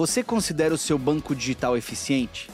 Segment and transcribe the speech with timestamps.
[0.00, 2.48] Você considera o seu banco digital eficiente?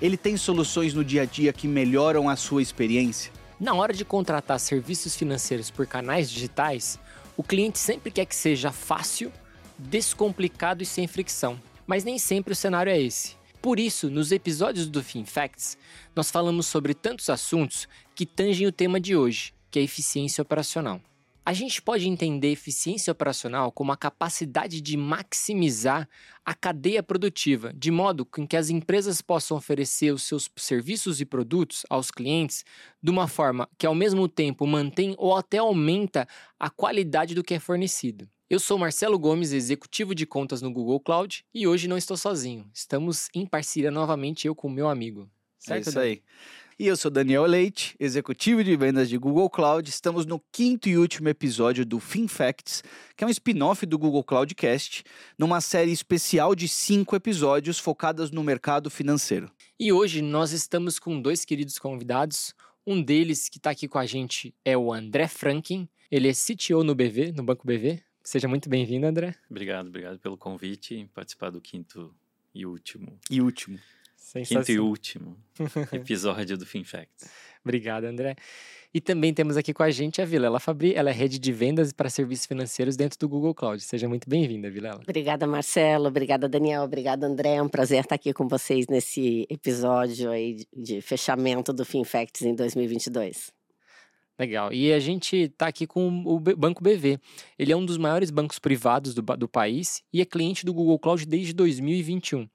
[0.00, 3.30] Ele tem soluções no dia a dia que melhoram a sua experiência?
[3.60, 6.98] Na hora de contratar serviços financeiros por canais digitais,
[7.36, 9.30] o cliente sempre quer que seja fácil,
[9.78, 11.60] descomplicado e sem fricção.
[11.86, 13.36] Mas nem sempre o cenário é esse.
[13.60, 15.76] Por isso, nos episódios do FinFacts,
[16.14, 21.02] nós falamos sobre tantos assuntos que tangem o tema de hoje, que é eficiência operacional.
[21.46, 26.08] A gente pode entender eficiência operacional como a capacidade de maximizar
[26.44, 31.86] a cadeia produtiva, de modo que as empresas possam oferecer os seus serviços e produtos
[31.88, 32.64] aos clientes
[33.00, 36.26] de uma forma que, ao mesmo tempo, mantém ou até aumenta
[36.58, 38.28] a qualidade do que é fornecido.
[38.50, 42.68] Eu sou Marcelo Gomes, executivo de contas no Google Cloud, e hoje não estou sozinho.
[42.74, 45.30] Estamos em parceria novamente, eu com o meu amigo.
[45.60, 46.22] Certo, é isso aí.
[46.78, 49.88] E eu sou Daniel Leite, executivo de vendas de Google Cloud.
[49.88, 52.84] Estamos no quinto e último episódio do FinFacts,
[53.16, 55.02] que é um spin-off do Google Cloudcast,
[55.38, 59.50] numa série especial de cinco episódios focadas no mercado financeiro.
[59.80, 62.54] E hoje nós estamos com dois queridos convidados.
[62.86, 65.88] Um deles que está aqui com a gente é o André Franken.
[66.10, 68.02] Ele é CTO no BV, no Banco BV.
[68.22, 69.34] Seja muito bem-vindo, André.
[69.50, 72.14] Obrigado, obrigado pelo convite em participar do quinto
[72.54, 73.18] e último.
[73.30, 73.78] E último.
[74.46, 75.36] Quinto e último
[75.92, 77.28] episódio do FinFacts.
[77.62, 78.36] Obrigado, André.
[78.92, 81.92] E também temos aqui com a gente a Vilela Fabri, ela é rede de vendas
[81.92, 83.82] para serviços financeiros dentro do Google Cloud.
[83.82, 85.00] Seja muito bem-vinda, Vilela.
[85.02, 86.06] Obrigada, Marcelo.
[86.06, 86.82] Obrigada, Daniel.
[86.82, 87.56] Obrigada, André.
[87.56, 92.54] É um prazer estar aqui com vocês nesse episódio aí de fechamento do FinFacts em
[92.54, 93.52] 2022.
[94.38, 94.72] Legal.
[94.72, 97.18] E a gente está aqui com o Banco BV.
[97.58, 100.98] Ele é um dos maiores bancos privados do, do país e é cliente do Google
[100.98, 102.48] Cloud desde 2021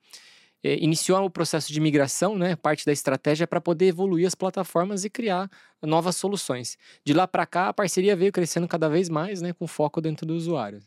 [0.64, 5.04] é, iniciou o processo de migração, né, parte da estratégia para poder evoluir as plataformas
[5.04, 5.50] e criar
[5.82, 6.78] novas soluções.
[7.06, 10.26] De lá para cá, a parceria veio crescendo cada vez mais, né, com foco dentro
[10.26, 10.82] do usuário.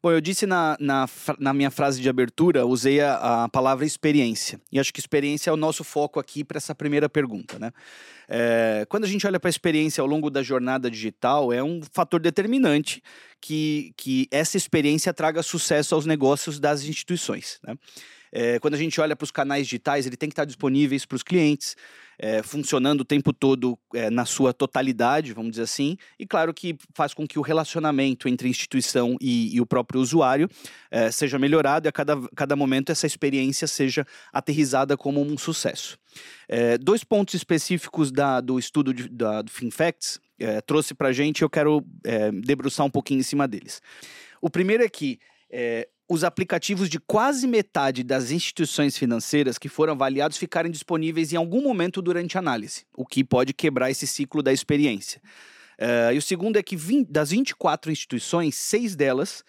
[0.00, 1.08] Bom, eu disse na, na,
[1.40, 4.60] na minha frase de abertura, usei a, a, palavra experiência.
[4.70, 7.58] E acho que experiência é o nosso foco aqui para essa primeira pergunta.
[7.58, 7.72] Né?
[8.28, 11.80] É, quando a gente olha para a experiência ao longo da jornada digital, é um
[11.92, 13.02] fator determinante
[13.40, 17.58] que, que essa experiência traga sucesso aos negócios das instituições.
[17.66, 17.74] Né?
[18.32, 21.16] É, quando a gente olha para os canais digitais, ele tem que estar disponíveis para
[21.16, 21.76] os clientes,
[22.18, 26.76] é, funcionando o tempo todo é, na sua totalidade, vamos dizer assim, e claro que
[26.92, 30.48] faz com que o relacionamento entre instituição e, e o próprio usuário
[30.90, 35.96] é, seja melhorado e a cada, cada momento essa experiência seja aterrizada como um sucesso.
[36.48, 41.12] É, dois pontos específicos da, do estudo de, da, do FinFacts é, trouxe para a
[41.12, 41.84] gente, eu quero
[42.44, 43.82] debruçar um pouquinho em cima deles.
[44.40, 45.18] O primeiro é que
[46.08, 51.62] os aplicativos de quase metade das instituições financeiras que foram avaliados ficarem disponíveis em algum
[51.62, 55.20] momento durante a análise, o que pode quebrar esse ciclo da experiência.
[55.78, 59.44] Uh, e o segundo é que 20, das 24 instituições, seis delas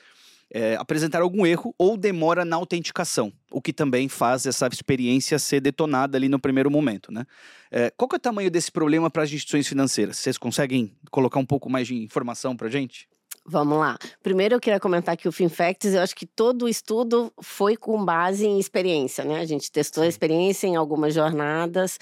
[0.51, 5.61] é, apresentar algum erro ou demora na autenticação, o que também faz essa experiência ser
[5.61, 7.11] detonada ali no primeiro momento.
[7.11, 7.25] Né?
[7.71, 10.17] É, qual é o tamanho desse problema para as instituições financeiras?
[10.17, 13.07] Vocês conseguem colocar um pouco mais de informação para a gente?
[13.51, 13.97] Vamos lá.
[14.21, 18.05] Primeiro eu queria comentar que o FinFacts, eu acho que todo o estudo foi com
[18.05, 19.39] base em experiência, né?
[19.39, 21.97] A gente testou a experiência em algumas jornadas.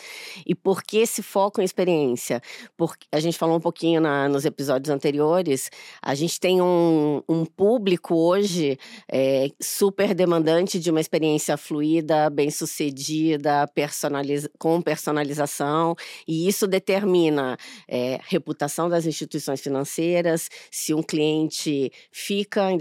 [0.46, 2.42] E por que esse foco em experiência?
[2.76, 5.70] Porque a gente falou um pouquinho na, nos episódios anteriores,
[6.02, 8.78] a gente tem um, um público hoje
[9.10, 15.96] é, super demandante de uma experiência fluida, bem sucedida, personaliza com personalização,
[16.28, 17.56] e isso determina
[17.88, 22.78] é, reputação das instituições financeiras, se um cliente cliente fica em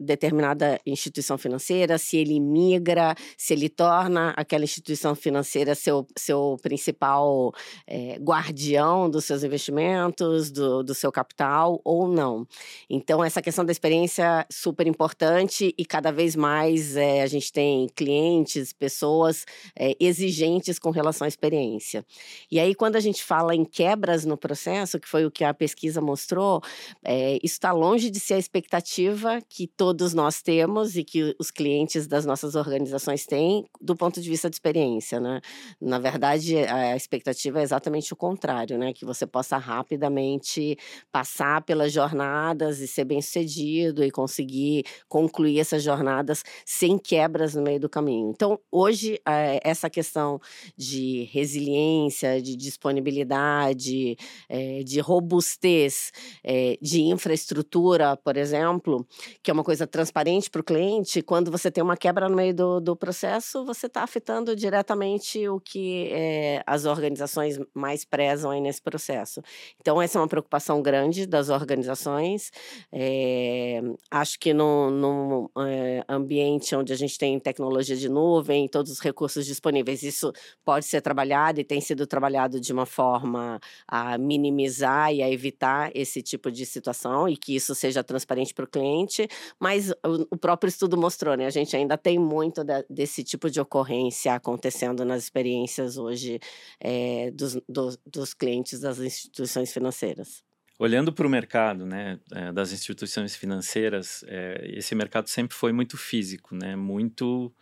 [0.00, 7.52] determinada instituição financeira, se ele migra, se ele torna aquela instituição financeira seu, seu principal
[7.86, 12.46] é, guardião dos seus investimentos, do, do seu capital ou não.
[12.88, 17.52] Então, essa questão da experiência é super importante e cada vez mais é, a gente
[17.52, 19.44] tem clientes, pessoas
[19.76, 22.04] é, exigentes com relação à experiência.
[22.50, 25.52] E aí, quando a gente fala em quebras no processo, que foi o que a
[25.52, 26.62] pesquisa mostrou,
[27.04, 31.50] é, isso está longe de ser a expectativa que todos nós temos e que os
[31.50, 35.40] clientes das nossas organizações têm do ponto de vista de experiência, né?
[35.80, 38.92] Na verdade, a expectativa é exatamente o contrário, né?
[38.92, 40.76] Que você possa rapidamente
[41.10, 47.80] passar pelas jornadas e ser bem-sucedido e conseguir concluir essas jornadas sem quebras no meio
[47.80, 48.30] do caminho.
[48.30, 50.40] Então, hoje, é, essa questão
[50.76, 54.16] de resiliência, de disponibilidade,
[54.48, 56.12] é, de robustez,
[56.44, 59.06] é, de infraestrutura infraestrutura, por exemplo,
[59.42, 62.54] que é uma coisa transparente para o cliente, quando você tem uma quebra no meio
[62.54, 68.60] do, do processo, você está afetando diretamente o que é, as organizações mais prezam aí
[68.60, 69.40] nesse processo.
[69.80, 72.50] Então, essa é uma preocupação grande das organizações.
[72.92, 73.80] É,
[74.10, 79.00] acho que no, no é, ambiente onde a gente tem tecnologia de nuvem, todos os
[79.00, 80.32] recursos disponíveis, isso
[80.64, 85.90] pode ser trabalhado e tem sido trabalhado de uma forma a minimizar e a evitar
[85.94, 89.28] esse tipo de situação e que isso seja transparente para o cliente,
[89.58, 89.92] mas
[90.30, 91.46] o, próprio estudo mostrou, né?
[91.46, 96.40] A gente ainda tem muito da, desse tipo de ocorrência acontecendo nas experiências hoje
[96.80, 100.42] é, dos, do, dos clientes das instituições financeiras.
[100.78, 105.96] Olhando para o mercado né, eh, das instituições financeiras, é, esse mercado sempre foi muito
[105.96, 107.54] físico, né, muito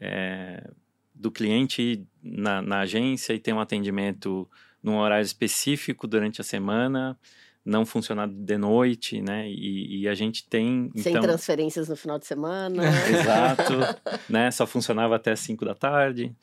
[0.00, 0.70] é,
[1.14, 4.48] do cliente na, na, agência e ter um atendimento
[4.82, 7.18] num horário específico durante a semana,
[7.64, 9.48] não funcionar de noite, né?
[9.48, 10.90] E, e a gente tem.
[10.96, 11.22] Sem então...
[11.22, 12.82] transferências no final de semana.
[13.08, 13.72] Exato,
[14.28, 14.50] né?
[14.50, 16.34] Só funcionava até 5 da tarde.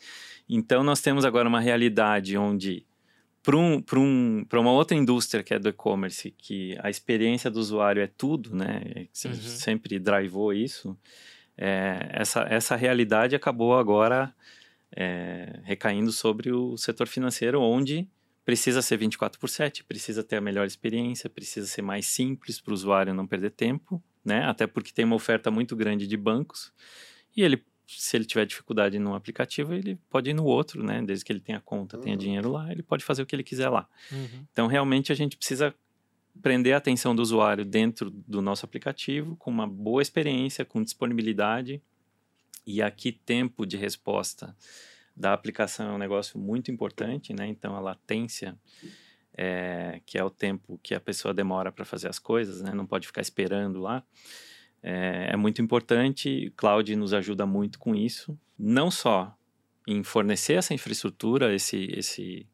[0.50, 2.86] Então nós temos agora uma realidade onde
[3.44, 8.02] para um, um, uma outra indústria que é do e-commerce, que a experiência do usuário
[8.02, 9.08] é tudo, né?
[9.12, 9.34] Você uhum.
[9.34, 10.98] sempre drivou isso.
[11.58, 14.34] É, essa, essa realidade acabou agora
[14.96, 18.08] é, recaindo sobre o setor financeiro, onde
[18.44, 22.72] precisa ser 24 por 7, precisa ter a melhor experiência, precisa ser mais simples para
[22.72, 24.46] o usuário não perder tempo, né?
[24.46, 26.74] Até porque tem uma oferta muito grande de bancos
[27.36, 31.02] e ele se ele tiver dificuldade num aplicativo, ele pode ir no outro, né?
[31.02, 32.20] Desde que ele tenha conta, tenha uhum.
[32.20, 33.86] dinheiro lá, ele pode fazer o que ele quiser lá.
[34.12, 34.46] Uhum.
[34.52, 35.76] Então, realmente, a gente precisa
[36.42, 41.82] prender a atenção do usuário dentro do nosso aplicativo, com uma boa experiência, com disponibilidade.
[42.66, 44.56] E aqui, tempo de resposta
[45.22, 47.48] da aplicação é um negócio muito importante, né?
[47.48, 48.58] Então, a latência,
[49.38, 52.74] é, que é o tempo que a pessoa demora para fazer as coisas, né?
[52.74, 54.04] Não pode ficar esperando lá
[54.84, 56.52] é, é muito importante.
[56.56, 59.36] Cloud nos ajuda muito com isso, não só
[59.88, 62.48] em fornecer essa infraestrutura, esse, esse,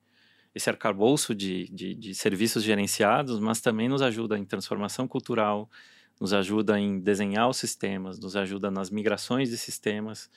[0.54, 5.70] esse arcabouço de, de, de, serviços gerenciados, mas também nos ajuda em transformação cultural,
[6.20, 10.30] nos ajuda em desenhar os sistemas, nos ajuda nas migrações de sistemas.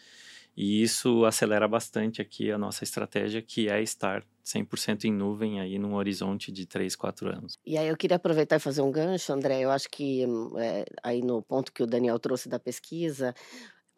[0.56, 5.78] E isso acelera bastante aqui a nossa estratégia, que é estar 100% em nuvem aí
[5.78, 7.58] num horizonte de 3, 4 anos.
[7.64, 9.60] E aí eu queria aproveitar e fazer um gancho, André.
[9.60, 10.24] Eu acho que
[10.58, 13.34] é, aí no ponto que o Daniel trouxe da pesquisa,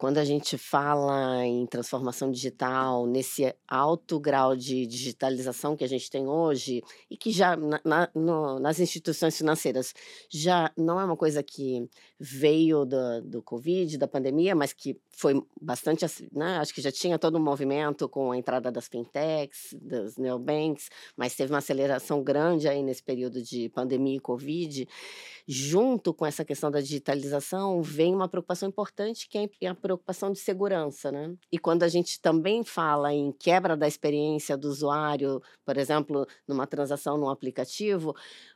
[0.03, 6.09] quando a gente fala em transformação digital, nesse alto grau de digitalização que a gente
[6.09, 9.93] tem hoje, e que já na, na, no, nas instituições financeiras
[10.29, 11.87] já não é uma coisa que
[12.19, 17.19] veio do, do Covid, da pandemia, mas que foi bastante, né, acho que já tinha
[17.19, 22.67] todo um movimento com a entrada das fintechs, das neobanks, mas teve uma aceleração grande
[22.67, 24.87] aí nesse período de pandemia e Covid.
[25.47, 30.39] Junto com essa questão da digitalização, vem uma preocupação importante que é a preocupação de
[30.39, 31.35] segurança, né?
[31.51, 36.65] E quando a gente também fala em quebra da experiência do usuário, por exemplo, numa
[36.65, 38.15] transação num aplicativo,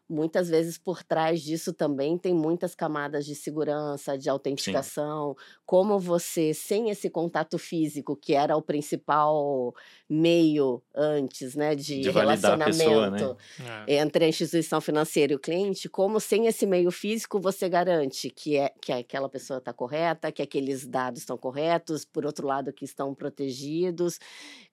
[0.10, 5.46] muitas vezes por trás disso também tem muitas camadas de segurança, de autenticação, Sim.
[5.66, 9.74] como você, sem esse contato físico, que era o principal
[10.10, 13.36] meio antes, né, de, de relacionamento pessoa, né?
[13.88, 13.96] É.
[13.98, 18.58] entre a instituição financeira e o cliente, como sem esse meio físico você garante que,
[18.58, 22.86] é, que aquela pessoa está correta, que aqueles dados estão corretos, por outro lado, que
[22.86, 24.20] estão protegidos,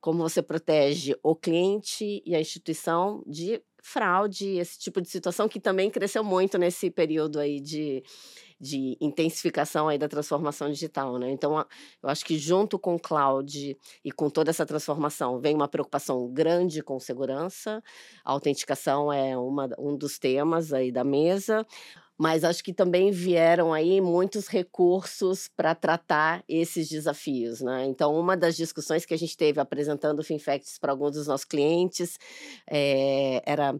[0.00, 5.60] como você protege o cliente e a instituição de fraude, esse tipo de situação que
[5.60, 8.03] também cresceu muito nesse período aí de,
[8.58, 11.31] de intensificação aí da transformação digital, né?
[11.31, 11.58] Então,
[12.03, 16.26] eu acho que junto com o cloud e com toda essa transformação vem uma preocupação
[16.32, 17.82] grande com segurança.
[18.24, 21.67] A autenticação é uma, um dos temas aí da mesa
[22.18, 27.84] mas acho que também vieram aí muitos recursos para tratar esses desafios, né?
[27.86, 31.44] Então, uma das discussões que a gente teve apresentando o FinFacts para alguns dos nossos
[31.44, 32.16] clientes
[32.70, 33.74] é, era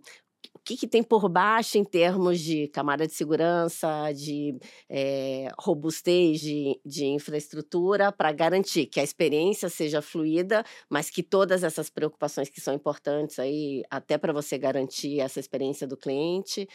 [0.55, 6.41] o que, que, tem por baixo em termos de camada de segurança, de é, robustez
[6.41, 12.49] de, de infraestrutura, para garantir que a experiência seja fluida, mas que todas essas preocupações
[12.49, 16.69] que são importantes aí, até para você garantir essa experiência do cliente,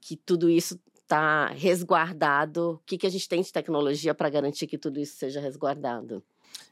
[0.00, 0.78] que tudo isso
[1.10, 2.74] está resguardado?
[2.74, 6.22] O que, que a gente tem de tecnologia para garantir que tudo isso seja resguardado?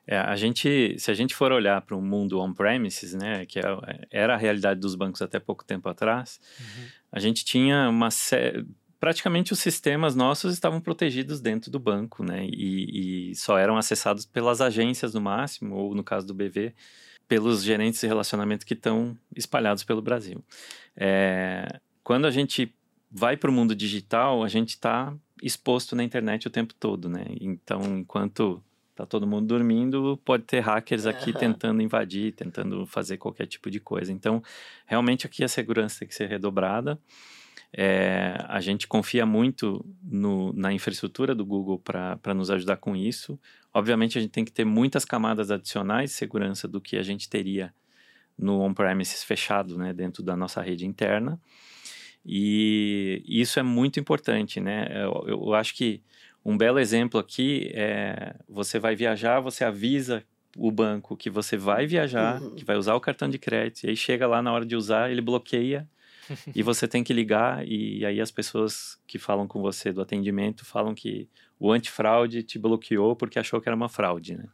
[0.06, 3.62] É, a gente, se a gente for olhar para o mundo on-premises, né, que é,
[4.10, 6.86] era a realidade dos bancos até pouco tempo atrás, uhum.
[7.12, 8.64] a gente tinha uma série
[9.00, 12.44] praticamente os sistemas nossos estavam protegidos dentro do banco, né?
[12.46, 16.74] E, e, só eram acessados pelas agências no máximo, ou no caso do BV,
[17.28, 20.42] pelos gerentes de relacionamento que estão espalhados pelo Brasil.
[20.96, 22.74] É, quando a gente
[23.10, 27.24] vai para o mundo digital, a gente está exposto na internet o tempo todo, né?
[27.40, 28.62] Então, enquanto
[28.94, 31.38] tá todo mundo dormindo, pode ter hackers aqui uhum.
[31.38, 34.12] tentando invadir, tentando fazer qualquer tipo de coisa.
[34.12, 34.42] Então,
[34.86, 36.98] realmente aqui a segurança tem que ser redobrada.
[37.72, 43.38] É, a gente confia muito no, na infraestrutura do Google para nos ajudar com isso.
[43.72, 47.28] Obviamente, a gente tem que ter muitas camadas adicionais de segurança do que a gente
[47.28, 47.72] teria
[48.36, 51.40] no on-premises fechado, né, dentro da nossa rede interna.
[52.30, 54.86] E isso é muito importante, né?
[54.92, 56.02] Eu, eu acho que
[56.44, 60.22] um belo exemplo aqui é você vai viajar, você avisa
[60.54, 62.54] o banco que você vai viajar, uhum.
[62.54, 65.10] que vai usar o cartão de crédito, e aí chega lá na hora de usar,
[65.10, 65.88] ele bloqueia
[66.54, 70.66] e você tem que ligar e aí as pessoas que falam com você do atendimento
[70.66, 74.44] falam que o antifraude te bloqueou porque achou que era uma fraude, né?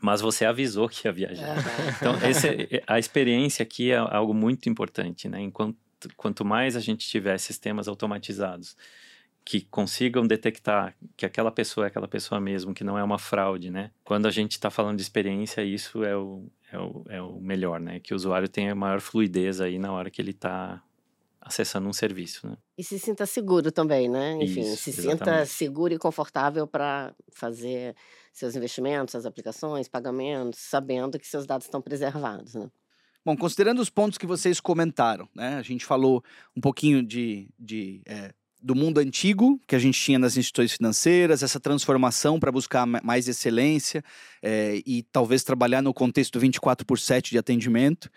[0.00, 1.56] Mas você avisou que ia viajar.
[1.96, 5.40] Então, esse, é, a experiência aqui é algo muito importante, né?
[5.40, 5.76] Enquanto,
[6.16, 8.76] quanto mais a gente tiver sistemas automatizados
[9.44, 13.70] que consigam detectar que aquela pessoa é aquela pessoa mesmo, que não é uma fraude,
[13.70, 13.90] né?
[14.04, 17.80] Quando a gente está falando de experiência, isso é o, é, o, é o melhor,
[17.80, 17.98] né?
[17.98, 20.82] Que o usuário tenha maior fluidez aí na hora que ele está
[21.40, 22.58] acessando um serviço, né?
[22.76, 24.34] E se sinta seguro também, né?
[24.34, 25.18] Enfim, isso, se exatamente.
[25.18, 27.96] sinta seguro e confortável para fazer
[28.34, 32.70] seus investimentos, suas aplicações, pagamentos, sabendo que seus dados estão preservados, né?
[33.28, 35.56] Bom, considerando os pontos que vocês comentaram, né?
[35.56, 36.24] A gente falou
[36.56, 41.42] um pouquinho de, de é, do mundo antigo que a gente tinha nas instituições financeiras,
[41.42, 44.02] essa transformação para buscar mais excelência
[44.42, 48.08] é, e talvez trabalhar no contexto 24 por 7 de atendimento.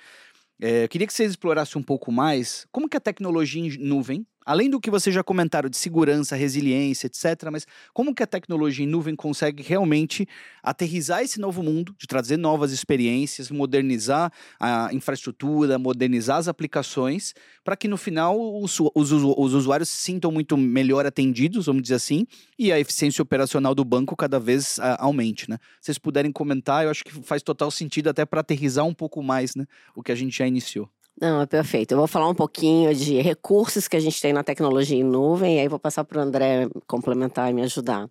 [0.62, 4.26] É, eu queria que vocês explorassem um pouco mais como que a tecnologia em nuvem
[4.46, 8.86] além do que vocês já comentaram de segurança, resiliência, etc., mas como que a tecnologia
[8.86, 10.28] em nuvem consegue realmente
[10.64, 17.34] aterrizar esse novo mundo, de trazer novas experiências, modernizar a infraestrutura, modernizar as aplicações,
[17.64, 21.96] para que no final os, os, os, usuários se sintam muito melhor atendidos, vamos dizer
[21.96, 22.26] assim,
[22.58, 25.58] e a eficiência operacional do banco cada vez a, aumente, né?
[25.80, 29.22] Se vocês puderem comentar, eu acho que faz total sentido até para aterrizar um pouco
[29.22, 30.90] mais, né, o que a gente já iniciou.
[31.20, 31.92] Não, é perfeito.
[31.92, 35.58] Eu vou falar um pouquinho de recursos que a gente tem na tecnologia em nuvem,
[35.58, 38.10] e aí vou passar para o André complementar e me ajudar.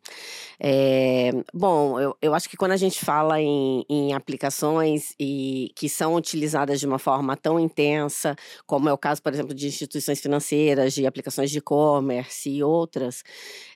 [0.60, 5.88] É, bom, eu, eu acho que quando a gente fala em, em aplicações e que
[5.88, 10.20] são utilizadas de uma forma tão intensa, como é o caso, por exemplo, de instituições
[10.20, 13.24] financeiras, de aplicações de e-commerce e outras,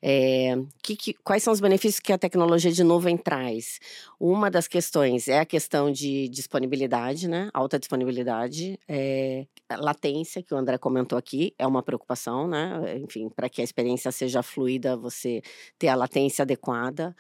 [0.03, 3.81] é, que, que, quais são os benefícios que a tecnologia de nuvem traz?
[4.27, 7.51] Uma das questões é a questão de disponibilidade, né?
[7.53, 8.81] Alta disponibilidade.
[8.89, 12.97] É, latência, que o André comentou aqui, é uma preocupação, né?
[13.03, 15.43] Enfim, para que a experiência seja fluida, você
[15.79, 17.15] ter a latência adequada.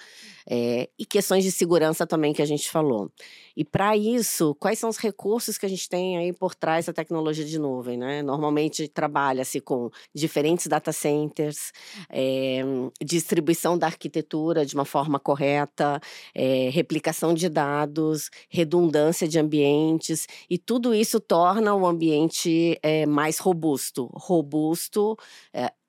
[0.48, 3.12] É, e questões de segurança também que a gente falou.
[3.54, 6.92] E para isso, quais são os recursos que a gente tem aí por trás da
[6.94, 8.22] tecnologia de nuvem, né?
[8.22, 11.70] Normalmente trabalha-se com diferentes data centers,
[12.08, 12.62] é,
[13.02, 16.00] distribuição da arquitetura de uma forma correta,
[16.34, 16.70] é,
[17.34, 24.10] de dados, redundância de ambientes, e tudo isso torna o ambiente é, mais robusto.
[24.14, 25.16] Robusto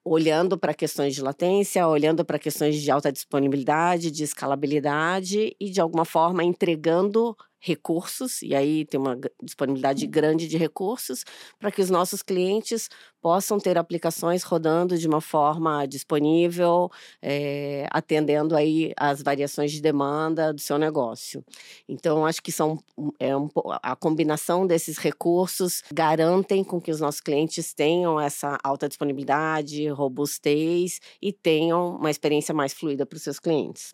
[0.05, 5.81] olhando para questões de latência, olhando para questões de alta disponibilidade, de escalabilidade e, de
[5.81, 7.35] alguma forma, entregando
[7.65, 11.25] recursos, e aí tem uma disponibilidade grande de recursos,
[11.59, 18.55] para que os nossos clientes possam ter aplicações rodando de uma forma disponível, é, atendendo
[18.55, 21.43] aí as variações de demanda do seu negócio.
[21.89, 22.77] Então, acho que são
[23.19, 23.49] é um,
[23.81, 30.99] a combinação desses recursos garantem com que os nossos clientes tenham essa alta disponibilidade, robustez
[31.19, 33.91] e tenham uma experiência mais fluida para os seus clientes.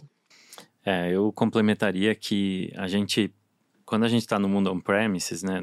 [0.86, 3.34] É, eu complementaria que a gente
[3.92, 5.60] quando a gente está no mundo on-premises, né,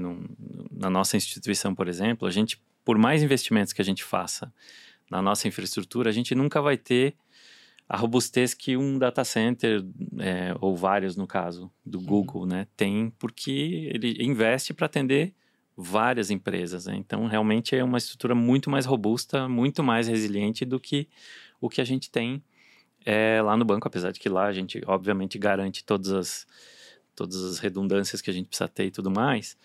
[0.71, 4.53] na nossa instituição, por exemplo, a gente, por mais investimentos que a gente faça
[5.11, 7.17] na nossa infraestrutura, a gente nunca vai ter
[7.89, 9.83] a robustez que um data center,
[10.19, 15.33] é, ou vários no caso, do Google, né, tem, porque ele investe para atender
[15.75, 16.85] várias empresas.
[16.85, 16.97] Né?
[16.97, 21.09] Então, realmente é uma estrutura muito mais robusta, muito mais resiliente do que
[21.63, 22.45] o que a gente tem
[23.07, 26.47] é, lá no banco, apesar de que lá a gente, obviamente, garante todas as
[27.19, 29.59] todas as redundâncias que a gente precisa ter e tudo mais,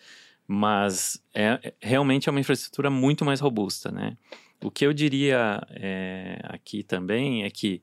[0.47, 4.17] mas é, é realmente é uma infraestrutura muito mais robusta, né?
[4.59, 7.81] O que eu diria é, aqui também é que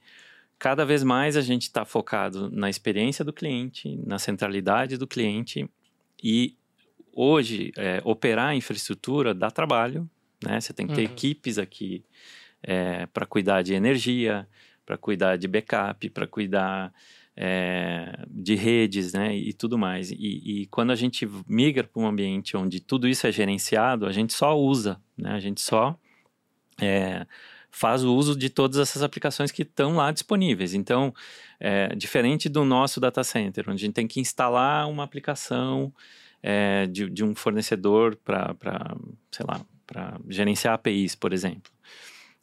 [0.59, 5.71] cada vez mais a gente está focado na experiência do cliente, na centralidade do cliente
[6.23, 6.57] e
[7.13, 10.11] hoje é, operar a infraestrutura dá trabalho,
[10.43, 10.61] né?
[10.61, 11.13] Você tem que ter uhum.
[11.13, 12.03] equipes aqui
[12.61, 14.49] é, para cuidar de energia,
[14.85, 16.93] para cuidar de backup, para cuidar
[17.37, 20.11] é, de redes, né, e tudo mais.
[20.11, 24.13] E, e quando a gente migra para um ambiente onde tudo isso é gerenciado, a
[24.13, 25.99] gente só usa, né, a gente só
[26.81, 27.27] é,
[27.71, 30.75] faz o uso de todas essas aplicações que estão lá disponíveis.
[30.75, 31.15] Então,
[31.59, 35.93] é, diferente do nosso data center, onde a gente tem que instalar uma aplicação
[36.43, 38.57] é, de, de, um fornecedor para,
[39.31, 41.71] sei lá, para gerenciar APIs, por exemplo.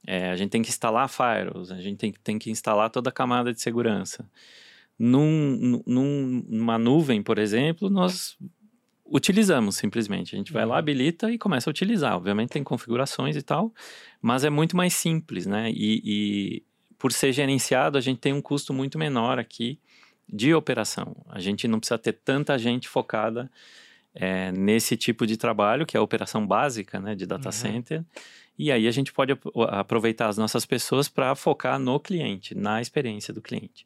[0.05, 3.13] É, a gente tem que instalar firewalls, a gente tem, tem que instalar toda a
[3.13, 4.29] camada de segurança.
[4.99, 8.37] Num, num, numa nuvem, por exemplo, nós
[9.05, 10.35] utilizamos simplesmente.
[10.35, 10.79] A gente vai lá, uhum.
[10.79, 12.15] habilita e começa a utilizar.
[12.15, 13.73] Obviamente tem configurações e tal,
[14.21, 15.71] mas é muito mais simples, né?
[15.71, 16.63] E, e
[16.97, 19.79] por ser gerenciado, a gente tem um custo muito menor aqui
[20.27, 21.15] de operação.
[21.29, 23.49] A gente não precisa ter tanta gente focada
[24.13, 27.53] é, nesse tipo de trabalho, que é a operação básica né, de data uhum.
[27.53, 28.03] center.
[28.57, 29.37] E aí a gente pode
[29.69, 33.85] aproveitar as nossas pessoas para focar no cliente, na experiência do cliente.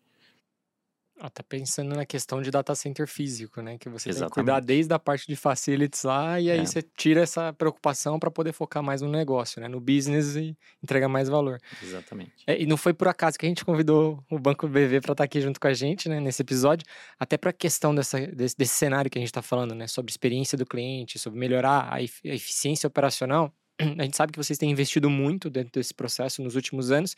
[1.21, 3.77] Até pensando na questão de data center físico, né?
[3.77, 4.19] Que você Exatamente.
[4.19, 6.65] tem que cuidar desde a parte de facilities lá e aí é.
[6.65, 9.67] você tira essa preocupação para poder focar mais no negócio, né?
[9.67, 11.59] No business e entregar mais valor.
[11.81, 12.31] Exatamente.
[12.47, 15.15] É, e não foi por acaso que a gente convidou o Banco BV para estar
[15.15, 16.19] tá aqui junto com a gente, né?
[16.19, 16.85] Nesse episódio,
[17.19, 19.85] até para a questão dessa, desse, desse cenário que a gente está falando, né?
[19.85, 23.53] Sobre experiência do cliente, sobre melhorar a eficiência operacional.
[23.99, 27.15] a gente sabe que vocês têm investido muito dentro desse processo nos últimos anos.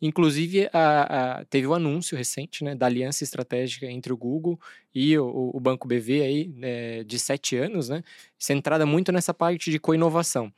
[0.00, 4.58] Inclusive, a, a, teve o um anúncio recente né, da aliança estratégica entre o Google
[4.94, 8.02] e o, o Banco BV aí, né, de sete anos, né,
[8.38, 10.52] centrada muito nessa parte de co-inovação.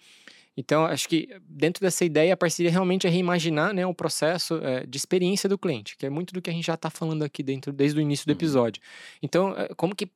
[0.57, 4.87] Então, acho que dentro dessa ideia, a parceria realmente é reimaginar né, o processo é,
[4.87, 7.43] de experiência do cliente, que é muito do que a gente já está falando aqui
[7.43, 8.37] dentro desde o início do uhum.
[8.37, 8.83] episódio.
[9.23, 10.09] Então, é, como que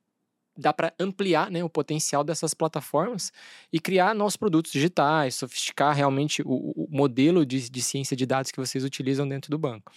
[0.56, 3.32] dá para ampliar né, o potencial dessas plataformas
[3.72, 8.50] e criar novos produtos digitais, sofisticar realmente o, o modelo de, de ciência de dados
[8.50, 9.92] que vocês utilizam dentro do banco.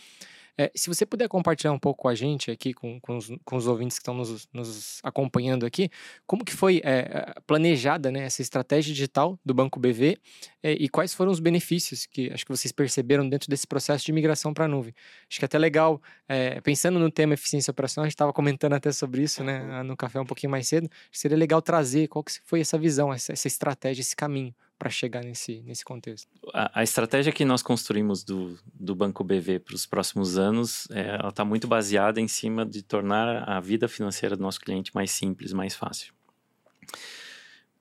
[0.58, 3.56] É, se você puder compartilhar um pouco com a gente aqui, com, com, os, com
[3.56, 5.90] os ouvintes que estão nos, nos acompanhando aqui,
[6.28, 10.18] como que foi é, planejada né, essa estratégia digital do Banco BV
[10.62, 14.12] é, e quais foram os benefícios que acho que vocês perceberam dentro desse processo de
[14.12, 14.94] migração para a nuvem.
[15.28, 18.74] Acho que é até legal, é, pensando no tema eficiência operacional, a gente estava comentando
[18.74, 22.32] até sobre isso né, no café um pouquinho mais cedo, seria legal trazer qual que
[22.44, 26.28] foi essa visão, essa, essa estratégia, esse caminho para chegar nesse, nesse contexto?
[26.54, 31.16] A, a, estratégia que nós construímos do, do Banco BV para os próximos anos, é,
[31.16, 35.10] ela está muito baseada em cima de tornar a vida financeira do nosso cliente mais
[35.12, 36.14] simples, mais fácil.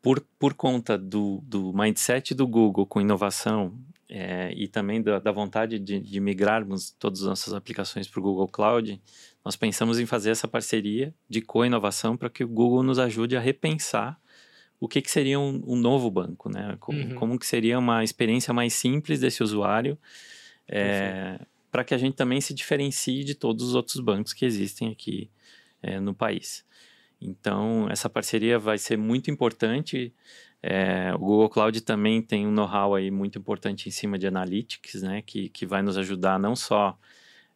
[0.01, 3.77] Por, por conta do, do mindset do Google com inovação
[4.09, 8.23] é, e também da, da vontade de, de, migrarmos todas as nossas aplicações para o
[8.23, 9.03] Google Cloud,
[9.45, 13.41] nós pensamos em fazer essa parceria de co-inovação para que o Google nos ajude a
[13.41, 14.22] repensar
[14.83, 16.77] o que, que seria um, um novo banco, né?
[16.81, 17.15] Como, uhum.
[17.15, 19.97] como, que seria uma experiência mais simples desse usuário,
[20.67, 21.39] é,
[21.71, 25.31] para que a gente também se diferencie de todos os outros bancos que existem aqui
[25.81, 26.65] é, no país.
[27.21, 30.13] Então, essa parceria vai ser muito importante.
[30.61, 35.01] É, o Google Cloud também tem um know-how aí muito importante em cima de analytics,
[35.05, 35.23] né?
[35.23, 36.99] Que, que vai nos ajudar não só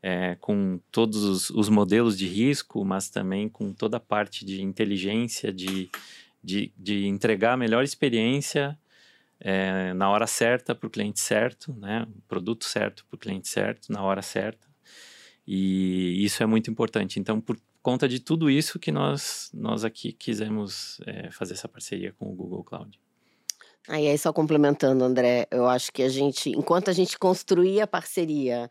[0.01, 4.63] é, com todos os, os, modelos de risco, mas também com toda a parte de
[4.63, 5.91] inteligência, de
[6.47, 8.79] de, de entregar a melhor experiência
[9.41, 12.07] é, na hora certa para o cliente certo, né?
[12.09, 14.69] O produto certo para o cliente certo, na hora certa.
[15.45, 17.19] E isso é muito importante.
[17.19, 22.13] Então, por conta de tudo isso que nós, nós aqui quisemos é, fazer essa parceria
[22.13, 22.97] com o Google Cloud.
[23.89, 27.89] Aí, aí, só complementando, André, eu acho que a gente, enquanto a gente construía a
[27.89, 28.69] parceria,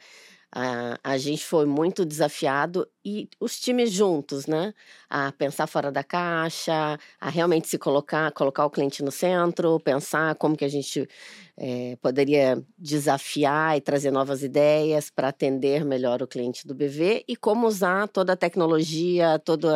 [0.56, 4.74] a, a gente foi muito desafiado e os times juntos, né?
[5.10, 10.34] A pensar fora da caixa, a realmente se colocar, colocar o cliente no centro, pensar
[10.36, 11.06] como que a gente
[11.58, 17.36] é, poderia desafiar e trazer novas ideias para atender melhor o cliente do BV e
[17.36, 19.68] como usar toda a tecnologia, todo,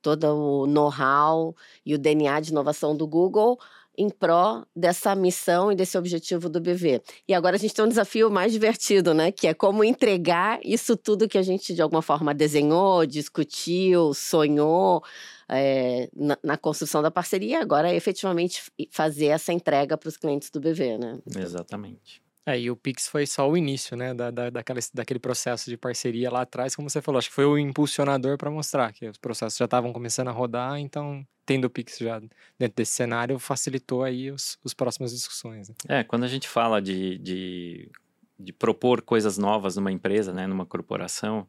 [0.00, 3.58] todo o know-how e o DNA de inovação do Google
[3.96, 7.02] em pró dessa missão e desse objetivo do BV.
[7.28, 9.30] E agora a gente tem um desafio mais divertido, né?
[9.30, 15.02] Que é como entregar isso tudo que a gente de alguma forma desenhou, discutiu, sonhou
[15.48, 17.60] é, na, na, construção da parceria.
[17.60, 21.18] Agora é efetivamente fazer essa entrega para os clientes do BV, né?
[21.36, 22.23] Exatamente.
[22.46, 25.78] É, e o Pix foi só o início, né, da, da, daquela, daquele processo de
[25.78, 29.16] parceria lá atrás, como você falou, acho que foi o impulsionador para mostrar que os
[29.16, 32.18] processos já estavam começando a rodar, então tendo o Pix já
[32.58, 35.70] dentro desse cenário facilitou aí os, os próximas discussões.
[35.70, 35.74] Né?
[35.88, 37.90] É, quando a gente fala de, de,
[38.38, 41.46] de propor coisas novas numa empresa, né, numa corporação,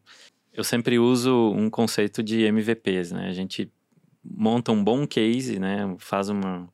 [0.54, 3.70] eu sempre uso um conceito de MVPs, né, a gente
[4.24, 6.70] monta um bom case, né, faz uma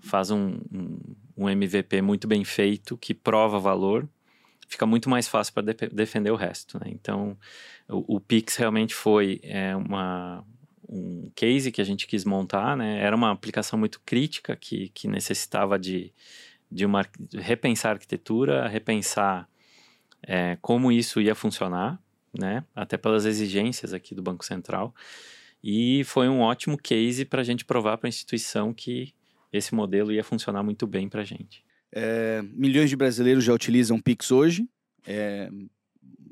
[0.00, 0.98] faz um, um,
[1.36, 4.08] um MVP muito bem feito que prova valor,
[4.68, 6.78] fica muito mais fácil para de defender o resto.
[6.78, 6.86] Né?
[6.88, 7.36] Então,
[7.88, 10.44] o, o, Pix realmente foi é, uma,
[10.88, 13.00] um case que a gente quis montar, né?
[13.00, 16.12] Era uma aplicação muito crítica que, que necessitava de,
[16.70, 19.48] de uma repensar a arquitetura, repensar
[20.22, 22.00] é, como isso ia funcionar,
[22.32, 22.64] né?
[22.74, 24.94] Até pelas exigências aqui do Banco Central.
[25.62, 29.14] E foi um ótimo case para a gente provar para a instituição que
[29.56, 31.64] esse modelo ia funcionar muito bem para a gente.
[31.92, 34.68] É, milhões de brasileiros já utilizam Pix hoje.
[35.06, 35.48] É,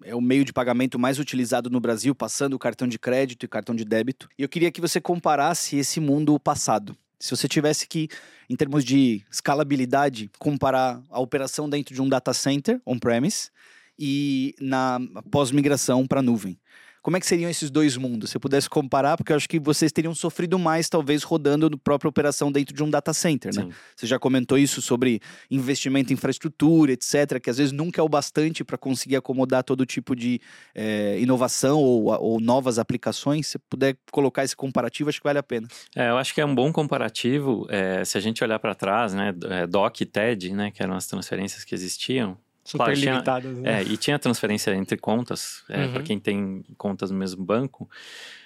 [0.05, 3.49] é o meio de pagamento mais utilizado no Brasil, passando o cartão de crédito e
[3.49, 4.29] cartão de débito.
[4.37, 6.97] E eu queria que você comparasse esse mundo passado.
[7.21, 8.09] Se você tivesse que,
[8.51, 13.51] em termos de escalabilidade, comparar a operação dentro de um data center on-premise
[13.97, 14.99] e na
[15.31, 16.59] pós-migração para nuvem.
[17.03, 18.31] Como é que seriam esses dois mundos?
[18.31, 21.77] Se eu pudesse comparar, porque eu acho que vocês teriam sofrido mais, talvez, rodando no
[21.77, 23.63] própria operação dentro de um data center, né?
[23.63, 23.73] Sim.
[23.97, 28.09] Você já comentou isso sobre investimento em infraestrutura, etc., que às vezes nunca é o
[28.09, 30.41] bastante para conseguir acomodar todo tipo de
[30.75, 33.49] é, inovação ou, ou, novas aplicações.
[33.49, 35.67] Se puder colocar esse comparativo, acho que vale a pena.
[35.97, 37.67] É, eu acho que é um bom comparativo.
[37.69, 40.95] É, se a gente olhar para trás, né, é, DOC e TED, né, que eram
[40.95, 43.53] as transferências que existiam, Super claro, limitadas.
[43.53, 43.81] Tinha, né?
[43.81, 45.93] É, e tinha transferência entre contas, é, uhum.
[45.93, 47.89] para quem tem contas no mesmo banco,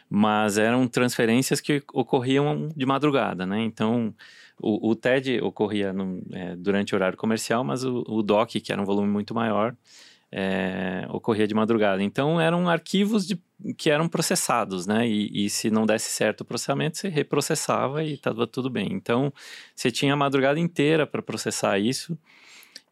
[0.08, 3.60] mas eram transferências que ocorriam de madrugada, né?
[3.60, 4.14] Então,
[4.58, 8.72] o, o TED ocorria no, é, durante o horário comercial, mas o, o, DOC, que
[8.72, 9.76] era um volume muito maior,
[10.32, 12.02] é, ocorria de madrugada.
[12.02, 13.38] Então, eram arquivos de,
[13.76, 15.06] que eram processados, né?
[15.06, 18.88] E, e, se não desse certo o processamento, você reprocessava e estava tudo bem.
[18.92, 19.32] Então,
[19.74, 22.16] você tinha a madrugada inteira para processar isso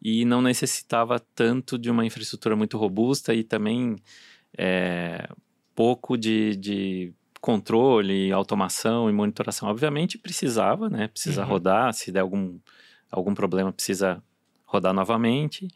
[0.05, 3.97] e não necessitava tanto de uma infraestrutura muito robusta e também
[4.57, 5.27] é,
[5.75, 9.69] pouco de, de controle, automação e monitoração.
[9.69, 11.09] Obviamente precisava, né?
[11.09, 11.49] Precisa uhum.
[11.49, 12.59] rodar, se der algum,
[13.11, 14.23] algum problema precisa
[14.67, 15.69] rodar novamente.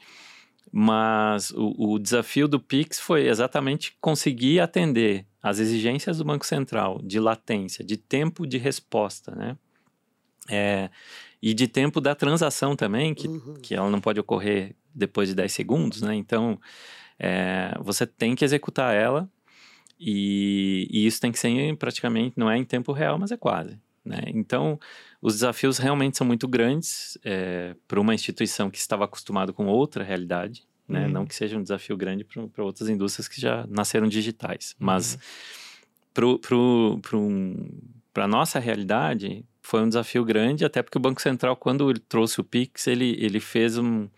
[0.70, 7.00] Mas o, o, desafio do Pix foi exatamente conseguir atender as exigências do Banco Central
[7.02, 9.56] de latência, de tempo de resposta, né?
[10.50, 10.90] É,
[11.42, 13.54] e de tempo da transação também, que, uhum.
[13.62, 16.14] que ela não pode ocorrer depois de 10 segundos, né?
[16.14, 16.58] Então,
[17.18, 19.30] é, você tem que executar ela
[19.98, 23.78] e, e, isso tem que ser praticamente, não é em tempo real, mas é quase.
[24.04, 24.22] Né?
[24.28, 24.78] Então,
[25.20, 30.02] os desafios realmente são muito grandes é, para uma instituição que estava acostumada com outra
[30.02, 31.04] realidade, né?
[31.06, 31.12] Uhum.
[31.12, 35.18] Não que seja um desafio grande para outras indústrias que já nasceram digitais, mas
[36.16, 36.38] uhum.
[36.38, 37.68] para um,
[38.14, 42.40] a nossa realidade, foi um desafio grande, até porque o Banco Central, quando ele trouxe
[42.40, 44.08] o Pix, ele, ele fez um.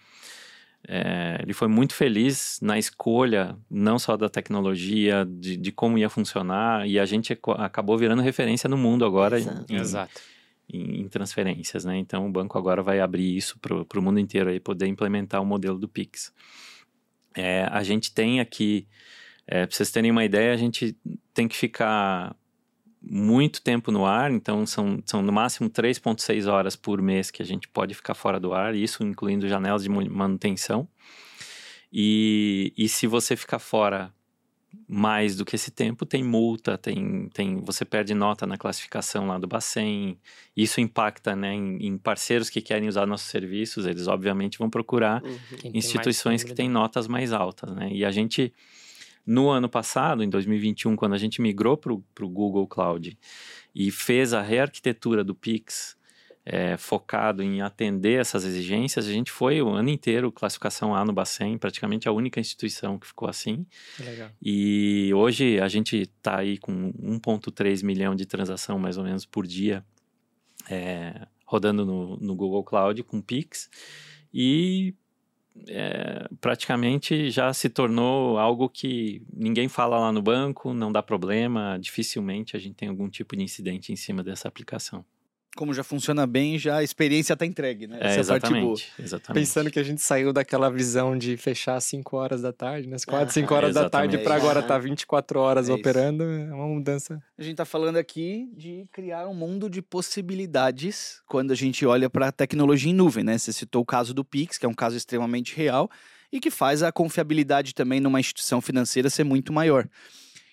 [0.87, 6.09] É, ele foi muito feliz na escolha, não só da tecnologia, de, de, como ia
[6.09, 9.65] funcionar, e a gente acabou virando referência no mundo agora Exato.
[9.69, 10.21] Em, Exato.
[10.73, 11.99] Em, em, transferências, né?
[11.99, 15.45] Então o banco agora vai abrir isso para o mundo inteiro aí poder implementar o
[15.45, 16.33] modelo do Pix.
[17.37, 18.87] É, a gente tem aqui,
[19.49, 20.97] é, para vocês terem uma ideia, a gente
[21.35, 22.37] tem que ficar
[23.03, 27.47] muito tempo no ar, então são, são no máximo 3,6 horas por mês que a
[27.47, 30.87] gente pode ficar fora do ar, isso incluindo janelas de manutenção.
[31.93, 34.13] E, e se você ficar fora
[34.87, 39.39] mais do que esse tempo, tem multa, tem, tem você perde nota na classificação lá
[39.39, 40.19] do Bacen.
[40.57, 45.23] Isso impacta né, em, em parceiros que querem usar nossos serviços, eles obviamente vão procurar
[45.23, 45.39] uhum.
[45.75, 47.75] instituições que têm notas mais altas.
[47.75, 47.91] Né?
[47.93, 48.53] E a gente
[49.31, 53.17] no ano passado, em 2021, quando a gente migrou para o Google Cloud
[53.73, 55.97] e fez a rearquitetura do Pix
[56.45, 61.13] é, focado em atender essas exigências, a gente foi o ano inteiro classificação A no
[61.13, 63.65] Bacen, praticamente a única instituição que ficou assim.
[64.01, 64.31] Legal.
[64.43, 69.47] E hoje a gente está aí com 1,3 milhão de transação mais ou menos por
[69.47, 69.85] dia
[70.69, 73.71] é, rodando no, no Google Cloud com Pix.
[74.35, 74.93] E
[75.69, 81.79] é, praticamente já se tornou algo que ninguém fala lá no banco, não dá problema,
[81.81, 85.05] dificilmente a gente tem algum tipo de incidente em cima dessa aplicação
[85.57, 87.99] como já funciona bem, já a experiência está entregue, né?
[88.01, 89.41] É, Essa exatamente, exatamente.
[89.41, 92.97] Pensando que a gente saiu daquela visão de fechar às 5 horas da tarde, né?
[93.05, 96.69] 4, 5 horas da tarde para agora estar tá 24 horas é operando, é uma
[96.69, 97.21] mudança.
[97.37, 102.09] A gente está falando aqui de criar um mundo de possibilidades quando a gente olha
[102.09, 103.37] para a tecnologia em nuvem, né?
[103.37, 105.91] Você citou o caso do Pix, que é um caso extremamente real
[106.33, 109.89] e que faz a confiabilidade também numa instituição financeira ser muito maior.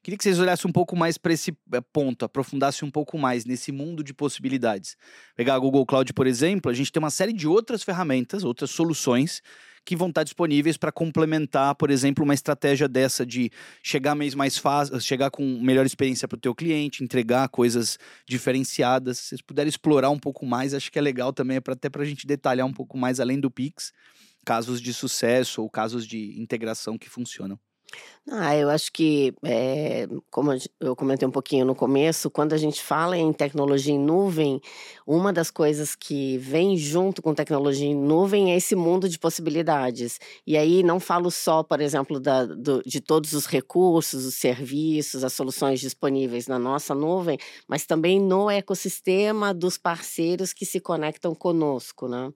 [0.08, 3.44] Queria que vocês olhassem um pouco mais para esse eh, ponto, aprofundassem um pouco mais
[3.44, 4.96] nesse mundo de possibilidades.
[5.36, 8.72] Pegar a Google Cloud, por exemplo, a gente tem uma série de outras ferramentas, outras
[8.72, 9.42] soluções
[9.84, 13.52] que vão estar disponíveis para complementar, por exemplo, uma estratégia dessa de
[13.84, 19.18] chegar mês mais fácil, chegar com melhor experiência para o teu cliente, entregar coisas diferenciadas.
[19.18, 22.04] Se vocês puderem explorar um pouco mais, acho que é legal também, é até para
[22.04, 23.92] a gente detalhar um pouco mais além do Pix,
[24.46, 27.60] casos de sucesso ou casos de integração que funcionam.
[28.30, 32.84] Ah, eu acho que, é, como eu comentei um pouquinho no começo, quando a gente
[32.84, 34.60] fala em tecnologia em nuvem,
[35.06, 40.20] uma das coisas que vem junto com tecnologia em nuvem é esse mundo de possibilidades.
[40.46, 45.24] E aí não falo só, por exemplo, da, do, de todos os recursos, os serviços,
[45.24, 51.34] as soluções disponíveis na nossa nuvem, mas também no ecossistema dos parceiros que se conectam
[51.34, 52.30] conosco, né?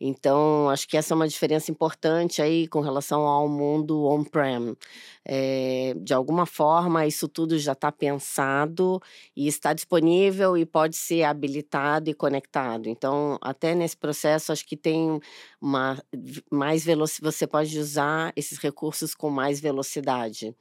[0.00, 4.76] Então, acho que essa é uma diferença importante aí com relação ao mundo on-prem.
[5.24, 9.00] É, de alguma forma, isso tudo já está pensado
[9.36, 12.88] e está disponível e pode ser habilitado e conectado.
[12.88, 15.20] Então, até nesse processo, acho que tem
[15.60, 16.02] uma
[16.50, 20.54] mais velocidade, você pode usar esses recursos com mais velocidade.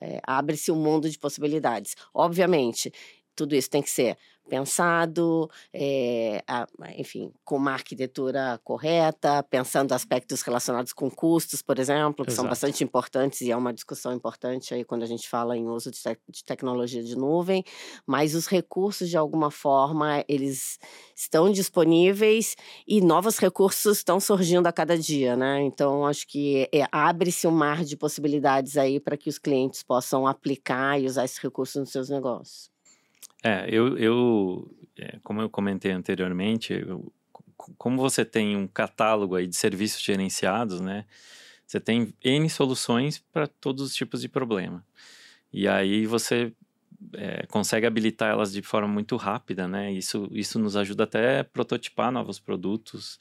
[0.00, 1.94] É, Abre-se um mundo de possibilidades.
[2.14, 2.92] Obviamente,
[3.34, 4.16] tudo isso tem que ser
[4.50, 6.66] pensado, é, a,
[6.96, 12.42] enfim, com uma arquitetura correta, pensando aspectos relacionados com custos, por exemplo, que Exato.
[12.42, 15.92] são bastante importantes e é uma discussão importante aí quando a gente fala em uso
[15.92, 17.62] de, te de tecnologia de nuvem,
[18.04, 20.80] mas os recursos, de alguma forma, eles
[21.14, 25.62] estão disponíveis e novos recursos estão surgindo a cada dia, né?
[25.62, 30.26] Então, acho que é, abre-se um mar de possibilidades aí para que os clientes possam
[30.26, 32.69] aplicar e usar esses recursos nos seus negócios.
[33.42, 37.12] É, eu, eu é, como eu comentei anteriormente, eu,
[37.56, 41.04] como você tem um catálogo aí de serviços gerenciados, né?
[41.66, 44.84] Você tem N soluções para todos os tipos de problema.
[45.52, 46.52] E aí você
[47.14, 49.92] é, consegue habilitar elas de forma muito rápida, né?
[49.92, 53.18] Isso, isso nos ajuda até a prototipar novos produtos,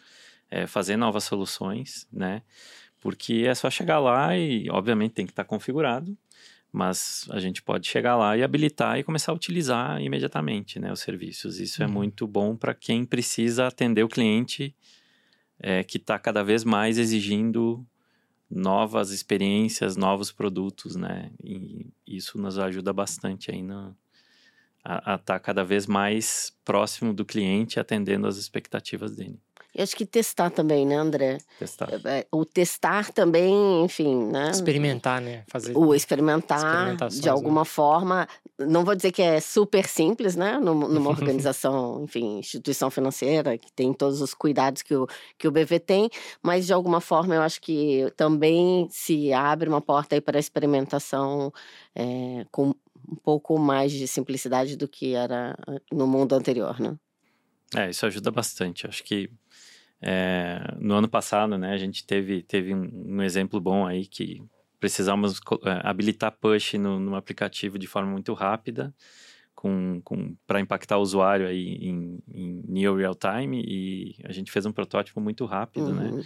[0.49, 2.41] é, fazer novas soluções, né?
[2.99, 6.17] Porque é só chegar lá e, obviamente, tem que estar tá configurado,
[6.71, 10.99] mas a gente pode chegar lá e habilitar e começar a utilizar imediatamente né, os
[10.99, 11.59] serviços.
[11.59, 11.91] Isso é uhum.
[11.91, 14.75] é muito bom para quem precisa atender o cliente
[15.59, 17.85] é, que está cada vez mais exigindo
[18.49, 21.31] novas experiências, novos produtos, né?
[21.43, 23.95] E isso nos ajuda bastante aí no,
[24.83, 29.39] a estar tá cada vez mais próximo do cliente, atendendo as expectativas dele.
[29.73, 31.37] E acho que testar também, né, André?
[31.59, 31.89] Testar.
[31.93, 34.49] É, é, o testar também, enfim, né?
[34.49, 35.43] Experimentar, né?
[35.47, 37.65] Fazer o experimentar de alguma né?
[37.65, 38.27] forma.
[38.57, 40.57] Não vou dizer que é super simples, né?
[40.57, 45.79] Numa organização, enfim, instituição financeira, que tem todos os cuidados que o, que o BV
[45.79, 46.09] tem,
[46.41, 50.39] mas de alguma forma eu acho que também se abre uma porta aí para a
[50.39, 51.53] experimentação
[51.95, 52.73] é, com
[53.07, 55.55] um pouco mais de simplicidade do que era
[55.91, 56.95] no mundo anterior, né?
[57.75, 58.87] É, isso ajuda bastante.
[58.87, 59.29] Acho que
[60.01, 64.41] é, no ano passado, né, a gente teve, teve um, um exemplo bom aí que
[64.79, 68.93] precisamos é, habilitar push no, no, aplicativo de forma muito rápida,
[69.53, 74.51] com, com para impactar o usuário aí em, em near real time e a gente
[74.51, 76.09] fez um protótipo muito rápido, né?
[76.09, 76.17] uhum.
[76.17, 76.23] né?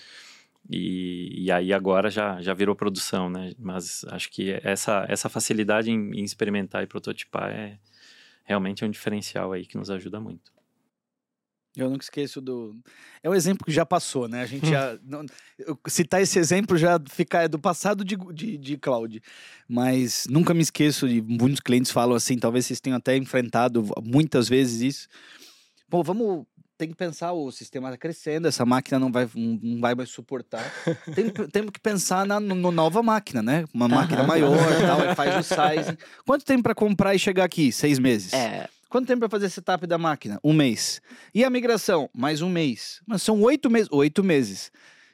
[0.69, 3.51] E, e aí agora já, já virou produção, né?
[3.59, 7.77] Mas acho que essa, essa facilidade em, em experimentar e prototipar é
[8.45, 10.52] realmente um diferencial aí que nos ajuda muito.
[11.75, 12.75] Eu nunca esqueço do.
[13.23, 14.41] É um exemplo que já passou, né?
[14.41, 14.97] A gente já.
[15.03, 15.25] Não...
[15.87, 19.21] Citar esse exemplo já fica é do passado de, de, de cloud.
[19.67, 24.47] Mas nunca me esqueço de muitos clientes falam assim, talvez vocês tenham até enfrentado muitas
[24.47, 25.07] vezes isso.
[25.89, 26.45] Pô, vamos.
[26.75, 30.63] Tem que pensar, o sistema está crescendo, essa máquina não vai, não vai mais suportar.
[31.15, 33.63] Tem, temos que pensar na no, nova máquina, né?
[33.71, 35.97] Uma máquina maior tal, faz o size.
[36.25, 37.71] Quanto tempo para comprar e chegar aqui?
[37.71, 38.33] Seis meses.
[38.33, 38.67] É.
[38.93, 40.39] Quanto tempo para fazer setup da máquina?
[40.43, 41.01] Um mês.
[41.33, 42.07] E a migração?
[42.13, 43.01] Mais um mês.
[43.07, 43.89] Mas são oito meses.
[43.91, 44.71] Oito meses.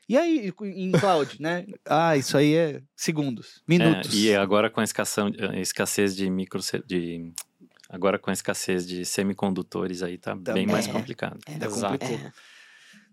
[0.10, 1.66] E aí, em cloud, né?
[1.88, 4.14] Ah, isso aí é segundos, minutos.
[4.14, 6.60] É, e agora com a escassez de micro...
[6.86, 7.32] De,
[7.88, 11.40] agora com a escassez de semicondutores aí tá, tá bem mais complicado.
[11.48, 12.32] É, é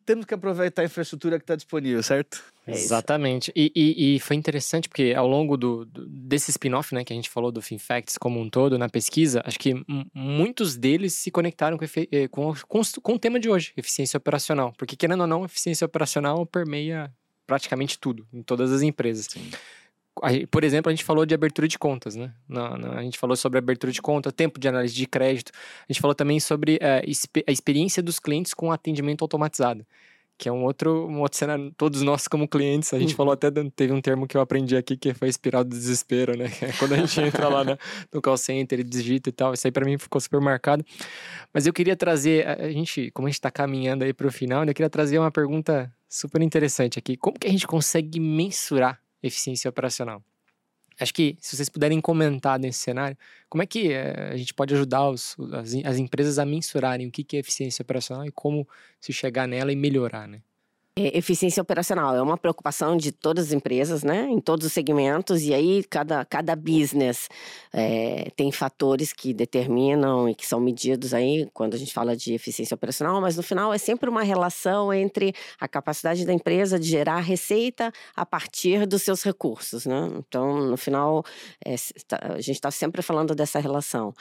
[0.06, 2.42] temos que aproveitar a infraestrutura que está disponível, certo?
[2.66, 3.52] É Exatamente.
[3.54, 7.16] E, e, e, foi interessante porque ao longo do, do desse spin-off, né, que a
[7.16, 9.74] gente falou do FinFacts como um todo, na pesquisa, acho que
[10.14, 14.72] muitos deles se conectaram com, eh, com, com, com o tema de hoje, eficiência operacional.
[14.78, 17.12] Porque, querendo ou não, eficiência operacional permeia
[17.46, 19.26] praticamente tudo, em todas as empresas.
[19.26, 19.50] Sim
[20.50, 22.32] por exemplo, a gente falou de abertura de contas, né?
[22.96, 25.52] a gente falou sobre abertura de conta, tempo de análise de crédito.
[25.88, 29.86] A gente falou também sobre uh, a experiência dos clientes com atendimento automatizado,
[30.38, 31.70] que é um outro, um outro cenário.
[31.76, 33.16] Todos nós, como clientes, a gente uhum.
[33.16, 36.46] falou até, teve um termo que eu aprendi aqui que foi espiral do desespero, né?
[36.62, 37.78] É quando a gente entra lá no,
[38.12, 39.52] no call center e digita e tal.
[39.52, 40.84] Isso aí para mim ficou super marcado.
[41.52, 44.64] Mas eu queria trazer, a gente, como a gente está caminhando aí para o final,
[44.64, 47.16] eu queria trazer uma pergunta super interessante aqui.
[47.18, 50.22] Como que a gente consegue mensurar eficiência operacional.
[50.98, 53.16] Acho que se vocês puderem comentar nesse cenário,
[53.50, 57.10] como é que é, a gente pode ajudar os, as, as, empresas a mensurarem o
[57.10, 58.66] que, que é eficiência operacional e como
[58.98, 60.40] se chegar nela e melhorar, né?
[60.98, 64.28] É, eficiência operacional é uma preocupação de todas as empresas, né?
[64.30, 67.28] Em todos os segmentos, e aí cada, cada business
[67.70, 72.32] é, tem fatores que determinam e que são medidos aí quando a gente fala de
[72.32, 76.88] eficiência operacional, mas no final é sempre uma relação entre a capacidade da empresa de
[76.88, 80.08] gerar receita a partir dos seus recursos, né?
[80.16, 81.22] Então, no final,
[81.62, 81.74] é,
[82.22, 84.14] a gente está sempre falando dessa relação.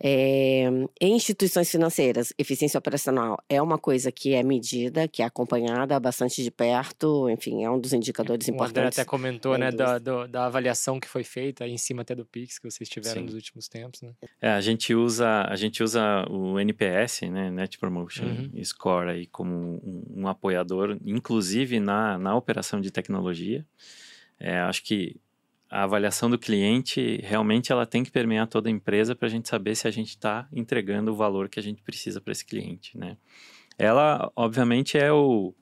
[0.00, 0.68] É,
[1.00, 6.19] em instituições financeiras, eficiência operacional é uma coisa que é medida, que é acompanhada bastante
[6.20, 8.76] bastante de perto, enfim, é um dos indicadores o importantes.
[8.76, 12.14] O André até comentou, né, da, do, da avaliação que foi feita em cima até
[12.14, 13.26] do Pix que vocês tiveram Sim.
[13.26, 14.12] nos últimos tempos, né?
[14.40, 18.64] É, a gente usa, a gente usa o NPS, né, Net Promotion uhum.
[18.64, 23.64] Score aí como um, um, apoiador, inclusive na, na operação de tecnologia.
[24.38, 25.16] É, acho que
[25.70, 29.48] a avaliação do cliente realmente ela tem que permear toda a empresa para a gente
[29.48, 32.98] saber se a gente está entregando o valor que a gente precisa para esse cliente,
[32.98, 33.16] né?
[33.78, 35.54] Ela, obviamente, é o,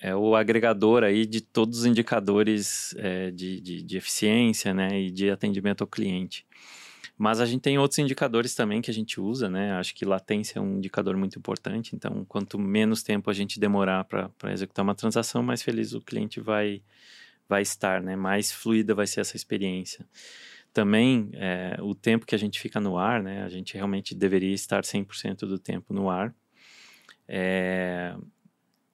[0.00, 5.10] é o agregador aí de todos os indicadores é, de, de, de, eficiência né, e
[5.10, 6.46] de atendimento ao cliente.
[7.18, 9.72] Mas a gente tem outros indicadores também que a gente usa, né?
[9.72, 11.94] Acho que latência é um indicador muito importante.
[11.94, 16.40] Então, quanto menos tempo a gente demorar para executar uma transação, mais feliz o cliente
[16.40, 16.82] vai,
[17.46, 18.16] vai estar, né?
[18.16, 20.08] Mais fluida vai ser essa experiência.
[20.72, 23.42] Também, é, o tempo que a gente fica no ar, né?
[23.42, 26.34] A gente realmente deveria estar 100% do tempo no ar.
[27.28, 28.16] É,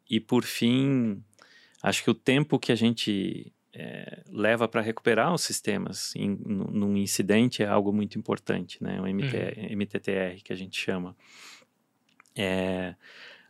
[0.09, 1.23] e por fim,
[1.83, 6.97] acho que o tempo que a gente é, leva para recuperar os sistemas em, num
[6.97, 9.01] incidente é algo muito importante, né?
[9.01, 9.77] O MT, uhum.
[9.77, 11.17] MTTR que a gente chama.
[12.35, 12.95] É,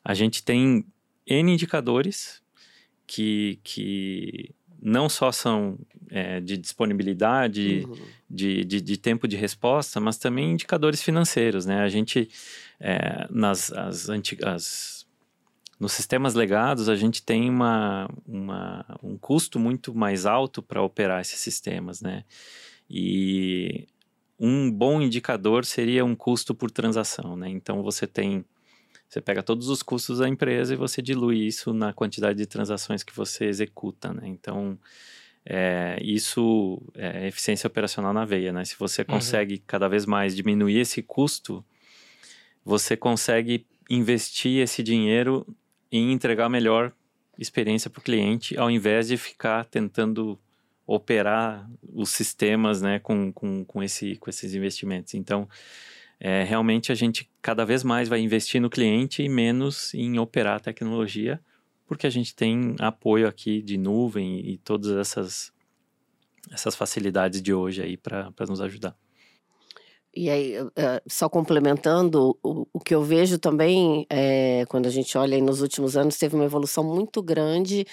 [0.05, 0.85] a gente tem
[1.27, 2.43] N indicadores
[3.07, 5.79] que, que não só são
[6.11, 7.97] é, de disponibilidade, uhum.
[8.29, 11.81] de, de, de, tempo de resposta, mas também indicadores financeiros, né?
[11.83, 12.29] A gente,
[12.81, 14.96] é, nas as antigas
[15.79, 21.21] nos sistemas legados, a gente tem uma, uma, um custo muito mais alto para operar
[21.21, 22.25] esses sistemas, né?
[22.89, 23.87] E
[24.39, 27.49] um bom indicador seria um custo por transação, né?
[27.49, 28.45] Então, você tem...
[29.09, 33.05] Você pega todos os custos da empresa e você dilui isso na quantidade de transações
[33.05, 34.23] que você executa, né?
[34.27, 34.77] Então,
[35.45, 38.65] é, isso é eficiência operacional na veia, né?
[38.65, 39.09] Se você uhum.
[39.09, 39.61] consegue uhum.
[39.65, 41.65] cada vez mais diminuir esse custo,
[42.65, 45.47] você consegue investir esse dinheiro
[45.91, 46.93] em entregar a melhor
[47.39, 50.39] experiência para o cliente, ao invés de ficar tentando
[50.87, 55.15] operar os sistemas né, com, com, com, esse, com esses investimentos.
[55.15, 55.49] Então,
[56.19, 60.57] é, realmente a gente cada vez mais vai investir no cliente e menos em operar
[60.57, 61.41] a tecnologia,
[61.87, 65.53] porque a gente tem apoio aqui de nuvem e todas essas,
[66.51, 68.97] essas facilidades de hoje aí para nos ajudar.
[70.17, 75.39] E aí, eh, só complementando, o, que eu vejo também, é, quando a gente olha
[75.43, 77.87] nos últimos anos, teve uma evolução muito grande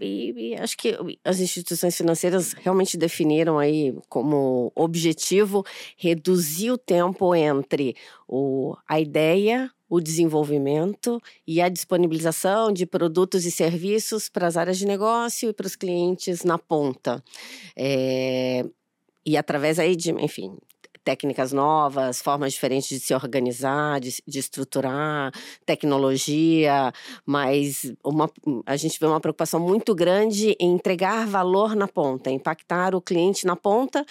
[0.00, 5.64] e, e, acho que as instituições financeiras realmente definiram aí como objetivo
[5.96, 7.94] reduzir o tempo entre
[8.26, 14.78] o, a ideia, o desenvolvimento e a disponibilização de produtos e serviços para as áreas
[14.78, 17.22] de negócio e para os clientes na ponta.
[17.76, 18.64] É,
[19.24, 20.56] e através aí de, enfim,
[21.04, 25.32] técnicas novas, formas diferentes de se organizar, de, de estruturar,
[25.66, 26.92] tecnologia,
[27.26, 28.30] mas uma,
[28.64, 33.46] a gente vê uma preocupação muito grande em entregar valor na ponta, impactar o cliente
[33.46, 34.04] na ponta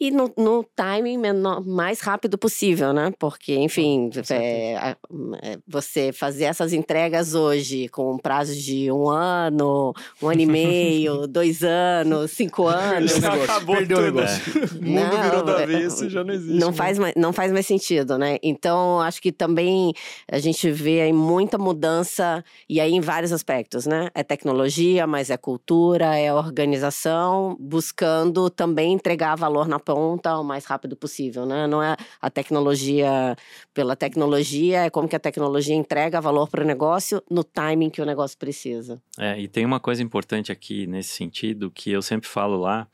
[0.00, 3.12] e no, no timing menor, mais rápido possível, né?
[3.18, 4.96] Porque, enfim, é,
[5.42, 10.46] é, você fazer essas entregas hoje com um prazo de um ano, um ano e
[10.46, 13.14] meio, dois anos, cinco anos.
[13.16, 14.08] Já acabou Perdeu tudo.
[14.08, 14.52] o negócio.
[14.80, 16.58] O mundo não, virou da é, vez e já não existe.
[16.58, 18.38] Não faz, mais, não faz mais sentido, né?
[18.42, 19.92] Então, acho que também
[20.32, 24.08] a gente vê aí muita mudança, e aí em vários aspectos, né?
[24.14, 30.64] É tecnologia, mas é cultura, é organização, buscando também entregar valor na ponta o mais
[30.64, 31.66] rápido possível, né?
[31.66, 33.36] Não é a tecnologia
[33.74, 38.00] pela tecnologia, é como que a tecnologia entrega valor para o negócio no timing que
[38.00, 39.02] o negócio precisa.
[39.18, 42.86] É, e tem uma coisa importante aqui nesse sentido que eu sempre falo lá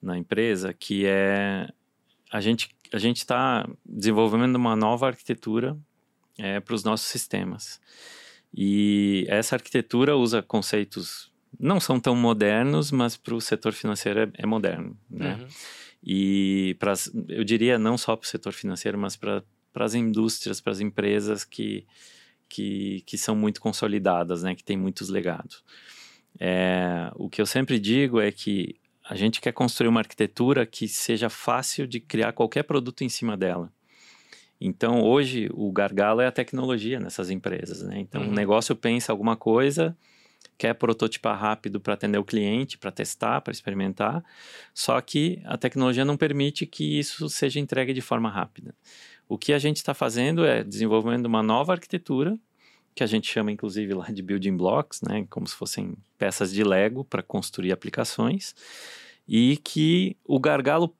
[0.00, 1.68] na empresa, que é
[2.32, 5.76] a gente a gente está desenvolvendo uma nova arquitetura
[6.38, 7.80] é, para os nossos sistemas.
[8.56, 14.30] E essa arquitetura usa conceitos não são tão modernos, mas para o setor financeiro é,
[14.38, 15.38] é moderno, né?
[15.40, 15.48] Uhum.
[16.04, 16.92] E para
[17.28, 19.42] eu diria não só para o setor financeiro, mas para
[19.74, 21.86] as indústrias, para as empresas que,
[22.48, 25.64] que, que são muito consolidadas, né, que têm muitos legados.
[26.38, 28.76] É, o que eu sempre digo é que
[29.08, 33.36] a gente quer construir uma arquitetura que seja fácil de criar qualquer produto em cima
[33.36, 33.72] dela.
[34.60, 37.98] Então, hoje, o gargalo é a tecnologia nessas empresas, né?
[37.98, 38.28] Então, uhum.
[38.28, 39.96] o negócio pensa alguma coisa,
[40.56, 44.24] quer prototipar rápido para atender o cliente, para testar, para experimentar,
[44.72, 48.74] só que a tecnologia não permite que isso seja entregue de forma rápida.
[49.28, 52.38] O que a gente está fazendo é desenvolvendo uma nova arquitetura,
[52.94, 56.62] que a gente chama inclusive lá de building blocks, né, como se fossem peças de
[56.62, 58.54] Lego para construir aplicações,
[59.26, 60.94] e que o gargalo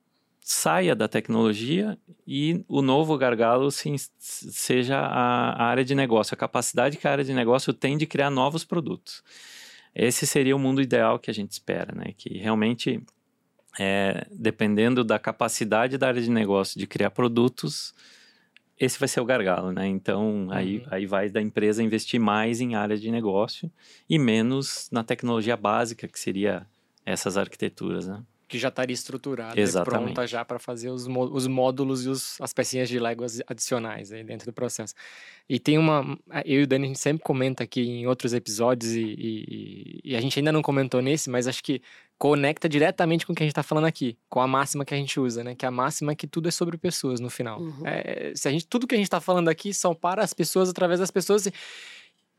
[0.46, 6.36] saia da tecnologia e o novo gargalo sim, seja a, a, área de negócio, a
[6.36, 9.22] capacidade que a área de negócio tem de criar novos produtos.
[9.94, 12.12] Esse seria o mundo ideal que a gente espera, né?
[12.14, 13.02] Que realmente,
[13.80, 17.94] é, dependendo da capacidade da área de negócio de criar produtos,
[18.78, 19.86] esse vai ser o gargalo, né?
[19.86, 20.52] Então, uhum.
[20.52, 23.72] aí, aí vai da empresa investir mais em área de negócio
[24.06, 26.66] e menos na tecnologia básica, que seria
[27.06, 28.22] essas arquiteturas, né?
[28.54, 30.02] Que já estaria estruturada Exatamente.
[30.02, 34.12] e pronta já para fazer os, os módulos e os, as pecinhas de Lego adicionais
[34.12, 34.94] aí dentro do processo.
[35.48, 36.16] E tem uma.
[36.44, 40.16] Eu e o Dani, a gente sempre comenta aqui em outros episódios, e, e, e
[40.16, 41.82] a gente ainda não comentou nesse, mas acho que
[42.16, 44.96] conecta diretamente com o que a gente está falando aqui, com a máxima que a
[44.96, 45.56] gente usa, né?
[45.56, 47.60] Que a máxima é que tudo é sobre pessoas no final.
[47.60, 47.82] Uhum.
[47.84, 50.68] É, se a gente, tudo que a gente está falando aqui são para as pessoas,
[50.68, 51.50] através das pessoas.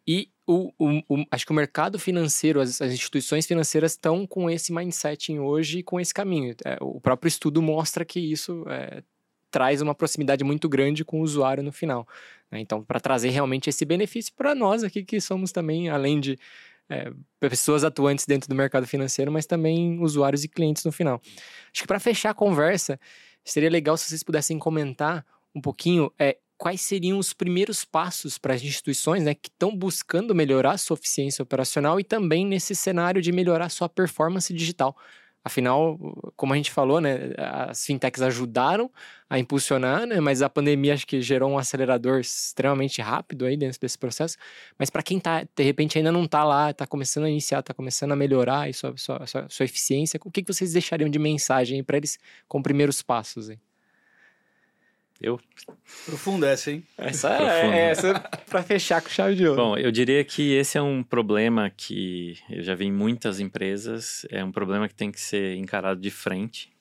[0.07, 4.49] E o, o, o, acho que o mercado financeiro, as, as instituições financeiras estão com
[4.49, 6.55] esse mindset hoje e com esse caminho.
[6.63, 9.03] É, o próprio estudo mostra que isso é,
[9.49, 12.07] traz uma proximidade muito grande com o usuário no final.
[12.51, 12.59] Né?
[12.59, 16.37] Então, para trazer realmente esse benefício para nós aqui, que somos também, além de
[16.89, 21.21] é, pessoas atuantes dentro do mercado financeiro, mas também usuários e clientes no final.
[21.73, 22.99] Acho que para fechar a conversa,
[23.43, 25.25] seria legal se vocês pudessem comentar
[25.55, 30.33] um pouquinho é, quais seriam os primeiros passos para as instituições né, que estão buscando
[30.33, 34.95] melhorar sua eficiência operacional e também nesse cenário de melhorar sua performance digital.
[35.43, 35.99] Afinal,
[36.35, 38.89] como a gente falou, né, as fintechs ajudaram
[39.29, 43.79] a impulsionar, né, mas a pandemia acho que gerou um acelerador extremamente rápido aí dentro
[43.79, 44.37] desse processo.
[44.79, 47.75] Mas para quem tá, de repente ainda não está lá, está começando a iniciar, está
[47.75, 51.83] começando a melhorar sua, sua, sua, sua, eficiência, o que, que vocês deixariam de mensagem
[51.83, 53.51] para eles com primeiros passos?
[53.51, 53.59] Aí?
[55.21, 55.39] Eu.
[56.05, 56.83] Profunda essa, hein?
[56.97, 59.61] Essa é, é essa para fechar com chave de ouro.
[59.61, 64.25] Bom, eu diria que esse é um problema que eu já vi em muitas empresas,
[64.29, 66.71] é um problema que tem que ser encarado de frente.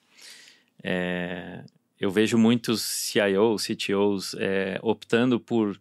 [0.83, 1.63] É,
[1.99, 5.79] eu vejo muitos CIOs, CTOs é, optando por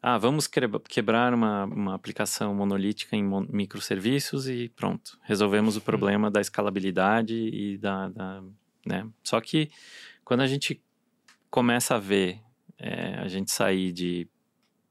[0.00, 5.84] ah, vamos quebrar uma, uma aplicação monolítica em microserviços e pronto, resolvemos o uhum.
[5.84, 8.42] problema da escalabilidade e da, da
[8.84, 9.08] né?
[9.22, 9.70] Só que
[10.22, 10.78] quando a gente
[11.54, 12.40] começa a ver
[12.76, 14.26] é, a gente sair de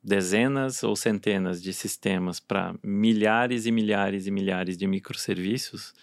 [0.01, 5.93] dezenas ou centenas de sistemas para milhares e milhares e milhares de microserviços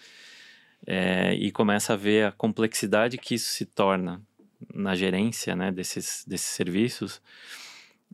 [0.85, 4.21] é, e começa a ver a complexidade que isso se torna
[4.71, 7.19] na gerência né, desses, desses serviços,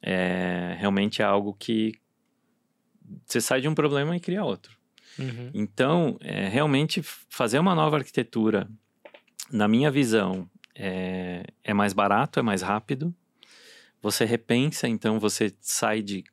[0.02, 1.95] é, realmente é algo que
[3.26, 4.78] você sai de um problema e cria outro.
[5.20, 5.52] Uhum.
[5.54, 8.70] Então, é, realmente fazer uma nova arquitetura,
[9.52, 13.13] na minha visão, é, é mais barato, é mais rápido.
[14.01, 16.23] Você repensa, então você sai de,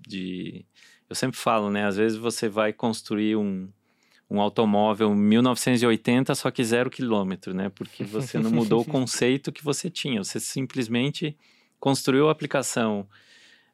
[0.00, 0.64] de.
[1.08, 1.86] Eu sempre falo, né?
[1.86, 3.68] Às vezes você vai construir um,
[4.30, 7.68] um automóvel 1980, só que zero quilômetro, né?
[7.68, 10.24] Porque você não mudou o conceito que você tinha.
[10.24, 11.36] Você simplesmente
[11.78, 13.06] construiu a aplicação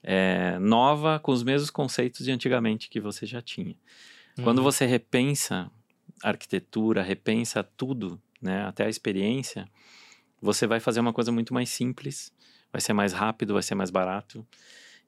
[0.02, 3.76] é, nova com os mesmos conceitos de antigamente que você já tinha.
[4.36, 4.44] Uhum.
[4.44, 5.70] Quando você repensa
[6.20, 8.64] a arquitetura, repensa tudo, né?
[8.64, 9.68] Até a experiência,
[10.40, 12.32] você vai fazer uma coisa muito mais simples,
[12.72, 14.46] vai ser mais rápido, vai ser mais barato.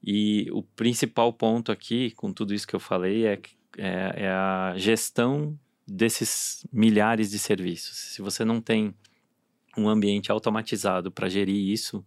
[0.02, 3.40] E o principal ponto aqui, com tudo isso que eu falei, é,
[3.78, 7.96] é, é a gestão desses milhares de serviços.
[7.96, 8.94] Se você não tem
[9.76, 12.04] um ambiente automatizado para gerir isso,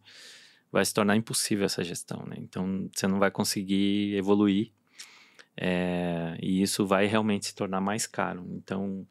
[0.72, 2.36] vai se tornar impossível essa gestão, né?
[2.40, 4.72] Então, você não vai conseguir evoluir
[5.58, 8.46] é, e isso vai realmente se tornar mais caro.
[8.52, 9.08] Então,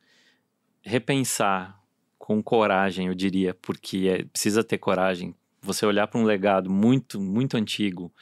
[0.82, 1.80] repensar
[2.18, 5.34] com coragem, eu diria, porque é, precisa ter coragem.
[5.60, 8.12] Você olhar para um legado muito, muito antigo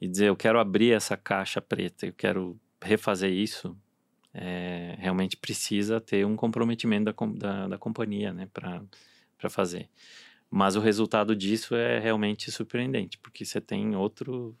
[0.00, 3.76] e dizer, eu quero abrir essa caixa preta, eu quero refazer isso,
[4.32, 9.88] é, realmente precisa ter um comprometimento da, da, da companhia, né, para fazer.
[10.50, 14.56] Mas o resultado disso é realmente surpreendente, porque você tem outro.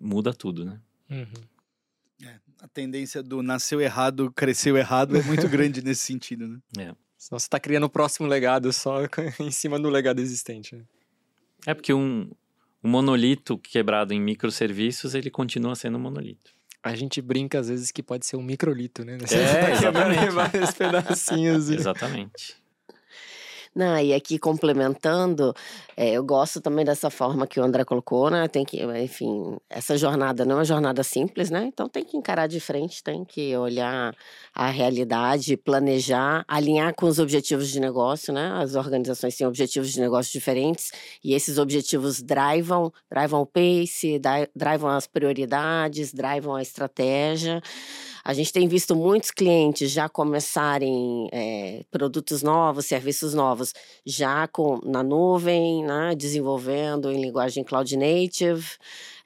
[0.00, 0.80] muda tudo, né?
[1.10, 2.26] Uhum.
[2.26, 6.60] É, a tendência do nasceu errado, cresceu errado é muito grande nesse sentido, né?
[6.78, 7.07] É.
[7.18, 9.00] Senão você está criando o próximo legado só
[9.40, 10.76] em cima do legado existente.
[10.76, 10.84] Né?
[11.66, 12.30] É porque um,
[12.82, 16.52] um monolito quebrado em microserviços, ele continua sendo um monolito.
[16.80, 19.18] A gente brinca às vezes que pode ser um microlito, né?
[19.18, 20.30] Você é, exatamente.
[20.30, 21.68] vários pedacinhos.
[21.68, 22.56] exatamente.
[23.78, 25.54] Não, e aqui complementando,
[25.96, 28.48] é, eu gosto também dessa forma que o André colocou, né?
[28.48, 31.66] Tem que, enfim, essa jornada não é uma jornada simples, né?
[31.72, 34.12] Então tem que encarar de frente, tem que olhar
[34.52, 38.50] a realidade, planejar, alinhar com os objetivos de negócio, né?
[38.60, 40.90] As organizações têm objetivos de negócio diferentes
[41.22, 44.20] e esses objetivos drivam, drivam o pace,
[44.56, 47.62] drivam as prioridades, drivam a estratégia.
[48.28, 53.72] A gente tem visto muitos clientes já começarem é, produtos novos, serviços novos,
[54.04, 58.76] já com, na nuvem, né, desenvolvendo em linguagem cloud native.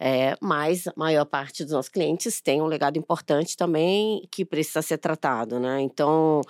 [0.04, 4.82] É, mas a maior parte dos nossos clientes tem um legado importante também que precisa
[4.82, 5.80] ser tratado, né?
[5.80, 6.40] Então,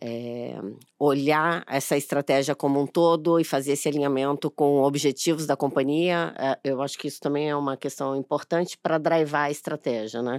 [0.00, 0.56] é,
[0.96, 6.56] olhar essa estratégia como um todo e fazer esse alinhamento com objetivos da companhia, é,
[6.62, 10.38] eu acho que isso também é uma questão importante para drivar a estratégia, né?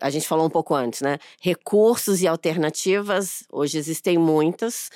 [0.00, 1.18] A gente falou um pouco antes, né?
[1.40, 4.90] Recursos e alternativas, hoje existem muitas,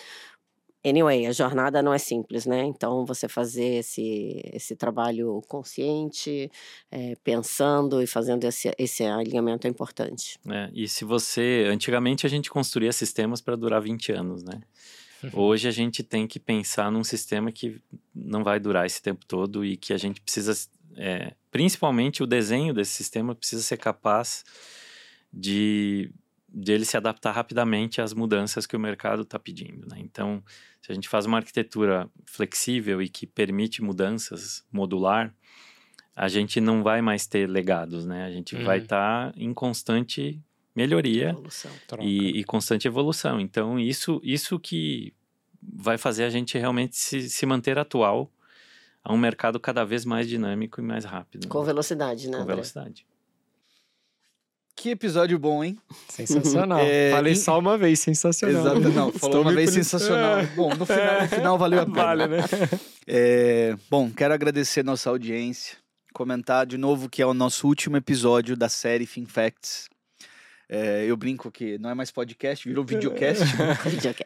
[0.87, 2.63] Anyway, a jornada não é simples, né?
[2.65, 6.49] Então, você fazer esse, esse trabalho consciente,
[6.93, 10.39] é, pensando e fazendo esse, esse alinhamento é importante.
[10.49, 11.67] É, e se você.
[11.69, 14.61] Antigamente a gente construía sistemas para durar 20 anos, né?
[15.35, 17.81] Hoje a gente tem que pensar num sistema que
[18.15, 20.53] não vai durar esse tempo todo e que a gente precisa.
[20.97, 24.45] É, principalmente o desenho desse sistema precisa ser capaz
[25.33, 26.11] de
[26.59, 29.87] de ele se adaptar rapidamente às mudanças que o mercado está pedindo.
[29.87, 29.99] Né?
[29.99, 30.43] Então,
[30.81, 35.35] se a gente faz uma arquitetura flexível e que permite mudanças modular,
[36.15, 38.25] a gente não vai mais ter legados, né?
[38.25, 38.65] A gente uhum.
[38.65, 40.41] vai estar tá em constante
[40.75, 41.37] melhoria
[42.01, 43.39] e, e, constante evolução.
[43.39, 45.13] Então, isso, isso que
[45.61, 48.33] vai fazer a gente realmente se, se manter atual
[49.05, 51.49] a um mercado cada vez mais dinâmico e mais rápido.
[51.49, 51.67] Com né?
[51.67, 52.39] velocidade, né?
[52.39, 53.07] Com velocidade.
[54.77, 55.79] Que episódio bom, hein?
[56.07, 56.79] Sensacional.
[56.85, 58.77] É, Falei só uma vez, sensacional.
[58.77, 59.11] Exato, não.
[59.11, 60.41] Falou uma vez, sensacional.
[60.41, 60.47] É.
[60.49, 62.03] Bom, no final, no final valeu a pena.
[62.03, 62.39] Vale, né?
[63.09, 65.77] É, bom, quero agradecer nossa audiência.
[66.13, 69.89] Comentar de novo que é o nosso último episódio da série Fin Facts.
[70.69, 73.43] É, eu brinco que não é mais podcast, virou videocast.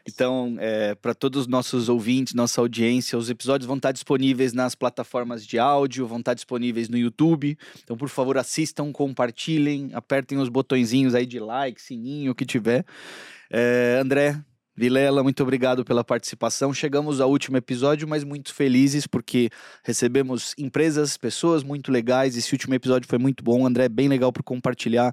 [0.09, 4.75] então, é, para todos os nossos ouvintes, nossa audiência, os episódios vão estar disponíveis nas
[4.75, 7.59] plataformas de áudio, vão estar disponíveis no YouTube.
[7.83, 12.85] Então, por favor, assistam, compartilhem, apertem os botõezinhos aí de like, sininho, o que tiver.
[13.51, 14.41] É, André,
[14.81, 16.73] Vilela, muito obrigado pela participação.
[16.73, 19.51] Chegamos ao último episódio, mas muito felizes porque
[19.85, 22.35] recebemos empresas, pessoas muito legais.
[22.35, 23.67] Esse último episódio foi muito bom.
[23.67, 25.13] André, bem legal para compartilhar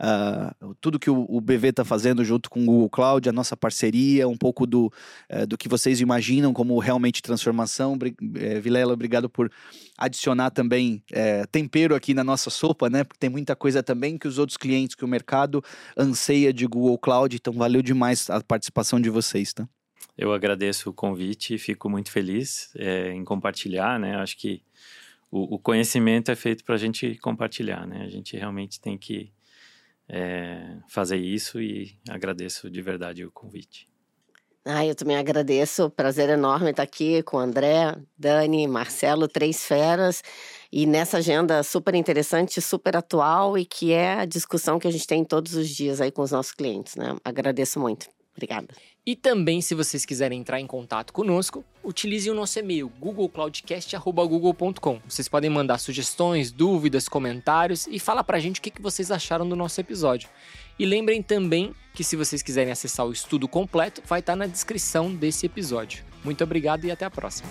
[0.00, 3.56] uh, tudo que o, o BV está fazendo junto com o Google Cloud, a nossa
[3.56, 4.92] parceria, um pouco do,
[5.30, 7.98] uh, do que vocês imaginam como realmente transformação.
[8.36, 9.50] Eh, Vilela, obrigado por
[9.96, 13.02] adicionar também eh, tempero aqui na nossa sopa, né?
[13.02, 15.62] Porque tem muita coisa também que os outros clientes, que o mercado
[15.96, 17.34] anseia de Google Cloud.
[17.34, 19.68] Então, valeu demais a participação de vocês, tá?
[20.16, 24.16] Eu agradeço o convite e fico muito feliz é, em compartilhar, né?
[24.16, 24.62] Acho que
[25.30, 28.04] o, o conhecimento é feito para a gente compartilhar, né?
[28.04, 29.30] A gente realmente tem que
[30.08, 33.88] é, fazer isso e agradeço de verdade o convite.
[34.64, 40.22] Ah, eu também agradeço, prazer enorme estar aqui com André, Dani, Marcelo, três feras,
[40.70, 45.06] e nessa agenda super interessante, super atual e que é a discussão que a gente
[45.06, 47.16] tem todos os dias aí com os nossos clientes, né?
[47.24, 48.08] Agradeço muito.
[48.36, 48.68] Obrigada.
[49.08, 55.00] E também, se vocês quiserem entrar em contato conosco, utilize o nosso e-mail googlecloudcast.google.com.
[55.08, 59.56] Vocês podem mandar sugestões, dúvidas, comentários e falar pra gente o que vocês acharam do
[59.56, 60.28] nosso episódio.
[60.78, 65.14] E lembrem também que se vocês quiserem acessar o estudo completo, vai estar na descrição
[65.14, 66.04] desse episódio.
[66.22, 67.48] Muito obrigado e até a próxima.